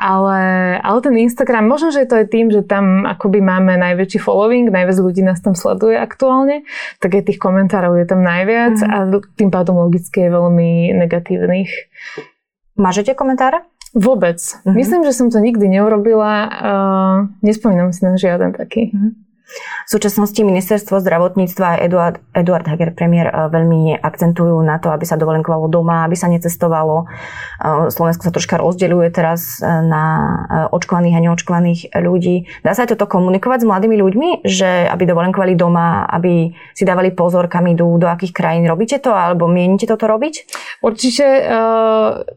Ale, 0.01 0.41
ale 0.81 0.99
ten 1.05 1.13
Instagram, 1.13 1.69
možno, 1.69 1.93
že 1.93 2.09
to 2.09 2.17
je 2.17 2.25
tým, 2.25 2.49
že 2.49 2.65
tam 2.65 3.05
akoby 3.05 3.37
máme 3.37 3.77
najväčší 3.77 4.17
following, 4.17 4.73
najviac 4.73 4.97
ľudí 4.97 5.21
nás 5.21 5.37
tam 5.45 5.53
sleduje 5.53 5.93
aktuálne, 5.93 6.65
tak 6.97 7.21
aj 7.21 7.29
tých 7.29 7.37
komentárov 7.37 8.01
je 8.01 8.09
tam 8.09 8.25
najviac 8.25 8.81
mm-hmm. 8.81 9.21
a 9.21 9.21
tým 9.37 9.53
pádom 9.53 9.77
logicky 9.77 10.25
je 10.25 10.33
veľmi 10.33 10.97
negatívnych. 11.05 11.69
Mážete 12.81 13.13
komentáre? 13.13 13.61
Vôbec. 13.93 14.41
Mm-hmm. 14.41 14.73
Myslím, 14.73 15.01
že 15.05 15.13
som 15.13 15.29
to 15.29 15.37
nikdy 15.37 15.69
neurobila. 15.69 16.33
Uh, 16.49 17.17
nespomínam 17.45 17.93
si 17.93 18.01
na 18.01 18.17
žiaden 18.17 18.57
taký. 18.57 18.89
Mm-hmm. 18.89 19.11
V 19.87 19.89
súčasnosti 19.89 20.37
ministerstvo 20.37 21.01
zdravotníctva 21.01 21.65
a 21.65 21.79
Eduard, 21.81 22.21
Eduard 22.37 22.65
Heger, 22.69 22.93
premiér, 22.93 23.33
eh, 23.33 23.49
veľmi 23.49 23.97
akcentujú 23.97 24.61
na 24.61 24.77
to, 24.77 24.93
aby 24.93 25.05
sa 25.07 25.17
dovolenkovalo 25.17 25.65
doma, 25.71 26.05
aby 26.05 26.13
sa 26.13 26.29
necestovalo. 26.29 27.05
Eh, 27.07 27.89
Slovensko 27.89 28.29
sa 28.29 28.33
troška 28.33 28.61
rozdeľuje 28.61 29.07
teraz 29.09 29.59
eh, 29.59 29.67
na 29.67 30.03
očkovaných 30.71 31.15
a 31.17 31.23
neočkovaných 31.23 31.79
ľudí. 31.97 32.45
Dá 32.61 32.75
sa 32.75 32.83
aj 32.85 32.93
toto 32.97 33.07
komunikovať 33.07 33.63
s 33.63 33.69
mladými 33.69 33.97
ľuďmi, 33.97 34.29
že 34.45 34.87
aby 34.89 35.03
dovolenkovali 35.07 35.53
doma, 35.55 36.05
aby 36.05 36.53
si 36.75 36.83
dávali 36.83 37.11
pozor, 37.15 37.47
kam 37.47 37.67
idú, 37.71 37.97
do 37.97 38.07
akých 38.07 38.35
krajín. 38.35 38.67
Robíte 38.67 38.99
to 38.99 39.15
alebo 39.15 39.47
mienite 39.47 39.87
toto 39.87 40.07
robiť? 40.07 40.47
Určite, 40.81 41.25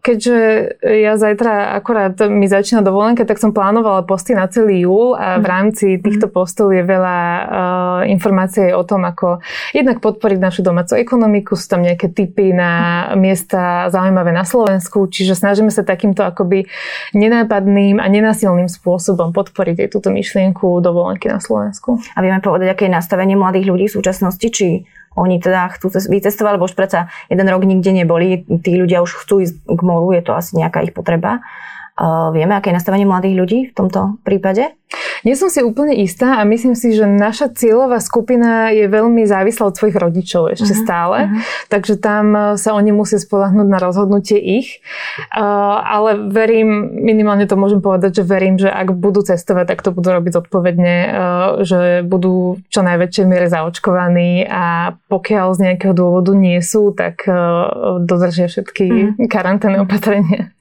keďže 0.04 0.38
ja 0.82 1.16
zajtra 1.16 1.80
akorát 1.80 2.14
mi 2.28 2.46
začína 2.46 2.84
dovolenka, 2.84 3.24
tak 3.24 3.40
som 3.40 3.56
plánovala 3.56 4.04
posty 4.04 4.36
na 4.36 4.46
celý 4.46 4.84
júl 4.84 5.16
a 5.16 5.40
v 5.40 5.46
mhm. 5.46 5.50
rámci 5.50 5.86
týchto 5.98 6.28
postov 6.30 6.70
je 6.70 6.82
veľa 6.84 7.33
veľa 7.34 8.04
uh, 8.04 8.10
informácií 8.10 8.70
o 8.72 8.82
tom, 8.86 9.04
ako 9.04 9.42
jednak 9.74 9.98
podporiť 9.98 10.38
našu 10.38 10.60
domácu 10.62 10.94
ekonomiku, 10.98 11.58
sú 11.58 11.66
tam 11.66 11.82
nejaké 11.82 12.10
typy 12.12 12.54
na 12.54 13.12
miesta 13.18 13.90
zaujímavé 13.90 14.30
na 14.30 14.46
Slovensku, 14.46 15.10
čiže 15.10 15.34
snažíme 15.34 15.70
sa 15.70 15.82
takýmto 15.82 16.22
akoby 16.22 16.66
nenápadným 17.16 17.98
a 17.98 18.06
nenasilným 18.06 18.70
spôsobom 18.70 19.34
podporiť 19.34 19.86
aj 19.86 19.88
túto 19.90 20.08
myšlienku 20.14 20.80
dovolenky 20.80 21.30
na 21.30 21.42
Slovensku. 21.42 21.98
A 22.14 22.18
vieme 22.22 22.38
povedať, 22.38 22.74
aké 22.74 22.86
je 22.86 22.94
nastavenie 22.94 23.34
mladých 23.34 23.66
ľudí 23.68 23.86
v 23.90 23.96
súčasnosti, 24.00 24.46
či 24.50 24.86
oni 25.14 25.38
teda 25.38 25.70
chcú 25.78 25.94
vycestovať, 25.94 26.58
lebo 26.58 26.66
už 26.66 26.74
predsa 26.74 27.06
jeden 27.30 27.46
rok 27.46 27.62
nikde 27.62 27.94
neboli, 27.94 28.42
tí 28.66 28.74
ľudia 28.74 28.98
už 28.98 29.22
chcú 29.22 29.46
ísť 29.46 29.62
k 29.62 29.80
moru, 29.86 30.10
je 30.10 30.22
to 30.26 30.34
asi 30.34 30.58
nejaká 30.58 30.82
ich 30.82 30.90
potreba. 30.90 31.38
Vieme, 32.34 32.58
aké 32.58 32.74
je 32.74 32.78
nastavenie 32.78 33.06
mladých 33.06 33.38
ľudí 33.38 33.58
v 33.70 33.74
tomto 33.78 34.18
prípade? 34.26 34.74
Nie 35.24 35.34
som 35.40 35.48
si 35.48 35.64
úplne 35.64 35.96
istá 35.96 36.36
a 36.36 36.44
myslím 36.44 36.76
si, 36.76 36.92
že 36.92 37.08
naša 37.08 37.54
cieľová 37.54 37.96
skupina 38.02 38.68
je 38.74 38.84
veľmi 38.90 39.24
závislá 39.24 39.72
od 39.72 39.76
svojich 39.78 39.96
rodičov 39.96 40.52
ešte 40.52 40.76
uh-huh, 40.76 40.84
stále, 40.84 41.18
uh-huh. 41.24 41.40
takže 41.72 41.96
tam 41.96 42.34
e, 42.36 42.40
sa 42.60 42.76
oni 42.76 42.92
musia 42.92 43.16
spolahnúť 43.16 43.64
na 43.64 43.78
rozhodnutie 43.80 44.36
ich. 44.36 44.84
Uh, 45.34 45.80
ale 45.80 46.28
verím, 46.30 46.92
minimálne 46.92 47.48
to 47.48 47.56
môžem 47.56 47.80
povedať, 47.80 48.20
že 48.20 48.24
verím, 48.26 48.60
že 48.60 48.68
ak 48.68 48.94
budú 48.94 49.24
cestovať, 49.24 49.74
tak 49.74 49.78
to 49.82 49.90
budú 49.94 50.12
robiť 50.12 50.32
zodpovedne, 50.34 50.94
uh, 50.94 51.10
že 51.64 52.04
budú 52.04 52.60
čo 52.68 52.84
najväčšej 52.84 53.24
miere 53.24 53.46
zaočkovaní 53.48 54.44
a 54.44 54.94
pokiaľ 55.08 55.46
z 55.56 55.62
nejakého 55.70 55.94
dôvodu 55.96 56.36
nie 56.36 56.58
sú, 56.60 56.92
tak 56.92 57.24
uh, 57.26 57.98
dodržia 58.02 58.50
všetky 58.50 58.86
uh-huh. 58.86 59.26
karanténne 59.30 59.82
opatrenia. 59.82 60.54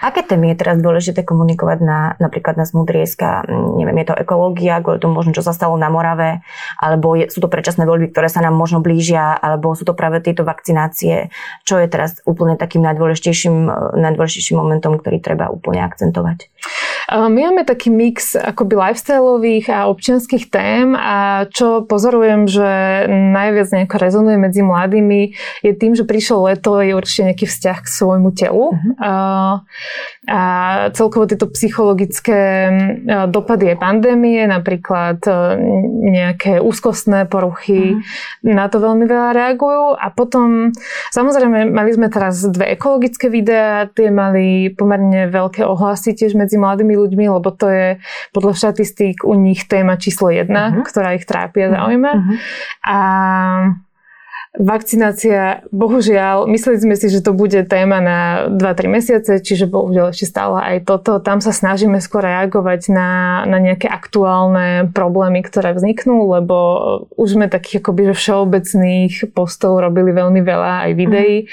Aké 0.00 0.22
témy 0.26 0.52
je 0.52 0.60
teraz 0.62 0.76
dôležité 0.78 1.22
komunikovať 1.26 1.78
na, 1.82 2.14
napríklad 2.18 2.58
na 2.58 2.66
Smudrieska? 2.68 3.46
Neviem, 3.50 4.02
je 4.02 4.08
to 4.12 4.18
ekológia, 4.18 4.82
kvôli 4.82 4.98
tomu 5.02 5.18
možno, 5.18 5.32
čo 5.32 5.44
sa 5.44 5.54
stalo 5.54 5.78
na 5.78 5.88
Morave, 5.88 6.44
alebo 6.78 7.14
je, 7.18 7.30
sú 7.30 7.42
to 7.42 7.48
predčasné 7.48 7.86
voľby, 7.88 8.10
ktoré 8.10 8.28
sa 8.28 8.42
nám 8.42 8.54
možno 8.54 8.82
blížia, 8.84 9.34
alebo 9.36 9.74
sú 9.74 9.86
to 9.86 9.94
práve 9.96 10.22
tieto 10.22 10.42
vakcinácie. 10.42 11.32
Čo 11.62 11.78
je 11.78 11.86
teraz 11.86 12.20
úplne 12.28 12.58
takým 12.58 12.82
najdôležitejším, 12.84 13.70
najdôležitejším 13.98 14.56
momentom, 14.58 14.98
ktorý 14.98 15.18
treba 15.18 15.48
úplne 15.48 15.84
akcentovať? 15.84 16.50
My 17.10 17.40
máme 17.50 17.66
taký 17.66 17.90
mix 17.90 18.38
akoby 18.38 18.78
lifestyleových 18.78 19.66
a 19.72 19.90
občianských 19.90 20.50
tém 20.52 20.94
a 20.94 21.48
čo 21.50 21.82
pozorujem, 21.82 22.46
že 22.46 22.68
najviac 23.10 23.68
nejako 23.74 23.96
rezonuje 23.98 24.36
medzi 24.38 24.60
mladými 24.62 25.34
je 25.62 25.72
tým, 25.74 25.98
že 25.98 26.06
prišlo 26.06 26.52
leto, 26.52 26.78
je 26.78 26.94
určite 26.94 27.32
nejaký 27.32 27.46
vzťah 27.48 27.78
k 27.82 27.88
svojmu 27.88 28.30
telu. 28.34 28.66
Uh-huh 28.74 29.62
a 30.22 30.42
celkovo 30.94 31.26
tieto 31.26 31.50
psychologické 31.50 32.70
dopady 33.26 33.74
aj 33.74 33.82
pandémie, 33.82 34.46
napríklad 34.46 35.18
e, 35.26 35.34
nejaké 36.14 36.62
úzkostné 36.62 37.26
poruchy, 37.26 37.98
mm. 37.98 38.46
na 38.46 38.70
to 38.70 38.78
veľmi 38.78 39.02
veľa 39.02 39.34
reagujú. 39.34 39.98
A 39.98 40.14
potom, 40.14 40.70
samozrejme, 41.10 41.66
mali 41.66 41.90
sme 41.90 42.06
teraz 42.06 42.38
dve 42.38 42.70
ekologické 42.78 43.26
videá, 43.26 43.90
tie 43.90 44.14
mali 44.14 44.70
pomerne 44.70 45.26
veľké 45.26 45.66
ohlasy 45.66 46.14
tiež 46.14 46.38
medzi 46.38 46.54
mladými 46.54 46.91
ľuďmi, 46.94 47.24
lebo 47.28 47.48
to 47.52 47.66
je 47.68 47.86
podľa 48.32 48.52
štatistík 48.56 49.24
u 49.24 49.34
nich 49.36 49.66
téma 49.66 49.96
číslo 50.00 50.32
jedna, 50.32 50.70
mm-hmm. 50.70 50.84
ktorá 50.86 51.14
ich 51.16 51.28
trápi 51.28 51.66
a 51.66 51.68
zaujíma. 51.74 52.12
Mm-hmm. 52.12 52.36
A 52.88 52.98
Vakcinácia, 54.52 55.64
bohužiaľ, 55.72 56.44
mysleli 56.44 56.76
sme 56.76 56.92
si, 56.92 57.08
že 57.08 57.24
to 57.24 57.32
bude 57.32 57.56
téma 57.72 58.04
na 58.04 58.18
2-3 58.52 58.84
mesiace, 59.00 59.40
čiže 59.40 59.64
bohužiaľ 59.64 60.12
ešte 60.12 60.28
stále 60.28 60.60
aj 60.60 60.76
toto. 60.84 61.24
Tam 61.24 61.40
sa 61.40 61.56
snažíme 61.56 61.96
skôr 62.04 62.20
reagovať 62.20 62.92
na, 62.92 63.42
na 63.48 63.56
nejaké 63.56 63.88
aktuálne 63.88 64.92
problémy, 64.92 65.40
ktoré 65.40 65.72
vzniknú, 65.72 66.28
lebo 66.36 66.56
už 67.16 67.40
sme 67.40 67.48
takých 67.48 67.80
akoby 67.80 68.12
že 68.12 68.14
všeobecných 68.20 69.32
postov 69.32 69.80
robili 69.80 70.12
veľmi 70.12 70.44
veľa 70.44 70.84
aj 70.84 70.90
videí. 71.00 71.36
Mm. 71.40 71.48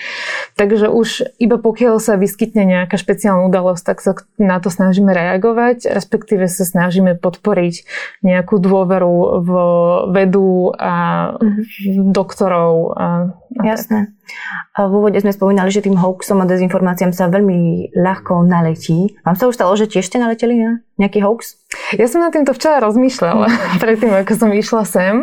Takže 0.59 0.91
už 0.91 1.39
iba 1.39 1.55
pokiaľ 1.55 2.03
sa 2.03 2.19
vyskytne 2.19 2.67
nejaká 2.67 2.99
špeciálna 2.99 3.47
udalosť, 3.47 3.83
tak 3.87 4.03
sa 4.03 4.19
na 4.35 4.59
to 4.59 4.67
snažíme 4.67 5.15
reagovať, 5.15 5.87
respektíve 5.87 6.51
sa 6.51 6.67
snažíme 6.67 7.15
podporiť 7.15 7.87
nejakú 8.27 8.59
dôveru 8.59 9.39
v 9.39 9.51
vedu 10.11 10.75
a 10.75 10.93
mm. 11.39 12.11
doktorov 12.11 12.88
a, 12.95 13.33
a 13.33 13.61
Jasné. 13.65 14.13
Tak. 14.75 14.89
V 14.89 14.93
úvode 14.93 15.17
sme 15.19 15.33
spomínali, 15.33 15.73
že 15.73 15.83
tým 15.83 15.97
hoaxom 15.97 16.39
a 16.41 16.49
dezinformáciám 16.49 17.11
sa 17.11 17.27
veľmi 17.27 17.91
ľahko 17.97 18.45
naletí. 18.45 19.17
Vám 19.25 19.35
sa 19.35 19.49
už 19.49 19.57
stalo, 19.57 19.73
že 19.73 19.89
tiež 19.89 20.05
ste 20.05 20.21
naleteli 20.21 20.55
na 20.55 20.71
nejaký 21.01 21.23
hoax? 21.25 21.57
Ja 21.97 22.05
som 22.05 22.21
na 22.21 22.29
týmto 22.29 22.53
včera 22.53 22.83
rozmýšľala, 22.83 23.47
predtým 23.83 24.13
ako 24.13 24.33
som 24.37 24.49
išla 24.53 24.83
sem. 24.85 25.15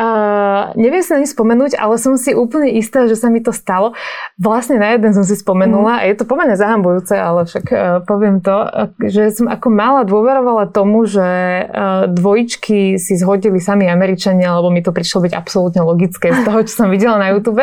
Uh, 0.00 0.72
neviem 0.80 1.04
si 1.04 1.12
na 1.12 1.20
ne 1.20 1.28
spomenúť, 1.28 1.76
ale 1.76 2.00
som 2.00 2.16
si 2.16 2.32
úplne 2.32 2.72
istá, 2.72 3.04
že 3.04 3.20
sa 3.20 3.28
mi 3.28 3.44
to 3.44 3.52
stalo. 3.52 3.92
Vlastne 4.40 4.80
na 4.80 4.96
jeden 4.96 5.12
som 5.12 5.20
si 5.20 5.36
spomenula 5.36 5.92
mm. 5.92 6.00
a 6.00 6.04
je 6.08 6.14
to 6.16 6.24
pomerne 6.24 6.56
zahambujúce, 6.56 7.12
ale 7.12 7.44
však 7.44 7.66
uh, 7.68 7.78
poviem 8.08 8.40
to, 8.40 8.56
uh, 8.64 8.88
že 8.96 9.28
som 9.28 9.52
ako 9.52 9.68
mala 9.68 10.08
dôverovala 10.08 10.72
tomu, 10.72 11.04
že 11.04 11.20
uh, 11.68 12.08
dvojičky 12.08 12.96
si 12.96 13.12
zhodili 13.20 13.60
sami 13.60 13.92
Američania, 13.92 14.56
lebo 14.56 14.72
mi 14.72 14.80
to 14.80 14.88
prišlo 14.88 15.28
byť 15.28 15.36
absolútne 15.36 15.84
logické 15.84 16.32
z 16.32 16.48
toho, 16.48 16.64
čo 16.64 16.80
som 16.80 16.88
videla 16.88 17.20
na 17.20 17.36
YouTube. 17.36 17.60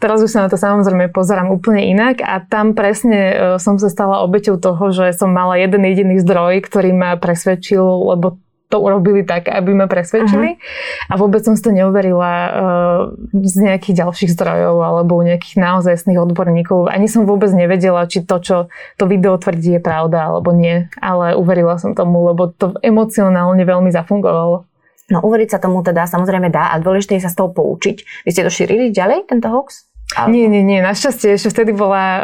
Teraz 0.00 0.24
už 0.24 0.32
sa 0.32 0.40
na 0.40 0.48
to 0.48 0.56
samozrejme 0.56 1.12
pozerám 1.12 1.52
úplne 1.52 1.84
inak 1.84 2.24
a 2.24 2.40
tam 2.40 2.72
presne 2.72 3.20
uh, 3.20 3.36
som 3.60 3.76
sa 3.76 3.92
stala 3.92 4.24
obeťou 4.24 4.56
toho, 4.56 4.88
že 4.88 5.12
som 5.12 5.28
mala 5.28 5.60
jeden 5.60 5.84
jediný 5.84 6.16
zdroj, 6.16 6.64
ktorý 6.64 6.96
ma 6.96 7.20
presvedčil, 7.20 7.84
lebo 7.84 8.40
to 8.72 8.80
urobili 8.80 9.22
tak, 9.22 9.46
aby 9.52 9.70
ma 9.76 9.86
presvedčili. 9.86 10.56
Uh-huh. 10.56 11.12
A 11.12 11.14
vôbec 11.20 11.44
som 11.44 11.54
si 11.54 11.62
to 11.62 11.70
neuverila 11.70 12.32
uh, 12.32 13.00
z 13.32 13.54
nejakých 13.70 14.04
ďalších 14.04 14.30
zdrojov 14.34 14.82
alebo 14.82 15.22
nejakých 15.22 15.60
naozajstných 15.60 16.18
odborníkov. 16.18 16.90
Ani 16.90 17.06
som 17.06 17.28
vôbec 17.28 17.52
nevedela, 17.52 18.08
či 18.10 18.24
to, 18.24 18.40
čo 18.40 18.56
to 18.98 19.04
video 19.06 19.36
tvrdí, 19.38 19.78
je 19.78 19.82
pravda 19.84 20.32
alebo 20.32 20.50
nie. 20.50 20.90
Ale 20.98 21.38
uverila 21.38 21.78
som 21.78 21.94
tomu, 21.94 22.24
lebo 22.26 22.50
to 22.50 22.74
emocionálne 22.82 23.62
veľmi 23.62 23.92
zafungovalo. 23.92 24.66
No 25.12 25.20
uveriť 25.20 25.48
sa 25.54 25.58
tomu 25.60 25.84
teda 25.84 26.08
samozrejme 26.08 26.48
dá 26.48 26.72
a 26.72 26.80
dôležité 26.80 27.20
je 27.20 27.28
sa 27.28 27.32
z 27.32 27.44
toho 27.44 27.52
poučiť. 27.52 28.24
Vy 28.24 28.30
ste 28.32 28.42
to 28.42 28.50
šírili 28.50 28.88
ďalej, 28.88 29.28
tento 29.28 29.52
hoax? 29.52 29.93
Ale... 30.14 30.28
Nie, 30.30 30.46
nie, 30.46 30.62
nie. 30.62 30.78
Našťastie 30.80 31.34
ešte 31.34 31.50
vtedy 31.50 31.74
bola, 31.74 32.04
uh, 32.04 32.22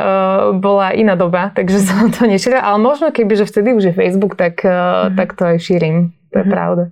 bola 0.54 0.94
iná 0.94 1.18
doba, 1.18 1.50
takže 1.50 1.82
som 1.86 2.10
to 2.10 2.26
nešírila. 2.26 2.62
Ale 2.62 2.78
možno 2.78 3.10
keby, 3.10 3.34
že 3.34 3.48
vtedy 3.48 3.74
už 3.74 3.90
je 3.90 3.94
Facebook, 3.94 4.38
tak, 4.38 4.62
uh, 4.62 4.70
mm-hmm. 4.70 5.16
tak 5.18 5.28
to 5.34 5.42
aj 5.46 5.56
šírim. 5.58 6.14
To 6.30 6.40
je 6.40 6.46
mm-hmm. 6.46 6.54
pravda. 6.54 6.84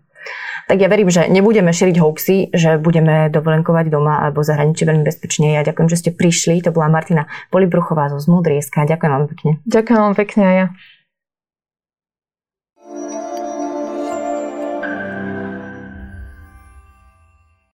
Tak 0.68 0.84
ja 0.84 0.88
verím, 0.92 1.08
že 1.08 1.24
nebudeme 1.32 1.72
šíriť 1.72 1.96
hoaxy, 1.96 2.52
že 2.52 2.76
budeme 2.76 3.32
dovolenkovať 3.32 3.88
doma 3.88 4.20
alebo 4.20 4.44
zahraničí 4.44 4.84
veľmi 4.84 5.00
bezpečne. 5.00 5.56
Ja 5.56 5.64
ďakujem, 5.64 5.88
že 5.88 5.96
ste 5.96 6.10
prišli. 6.12 6.60
To 6.68 6.76
bola 6.76 6.92
Martina 6.92 7.24
Polibruchová 7.48 8.12
zo 8.12 8.20
Zmudrieska. 8.20 8.84
Ďakujem 8.84 9.12
vám 9.16 9.26
pekne. 9.32 9.50
Ďakujem 9.64 10.00
vám 10.04 10.14
pekne 10.20 10.42
aj 10.44 10.56
ja. 10.60 10.66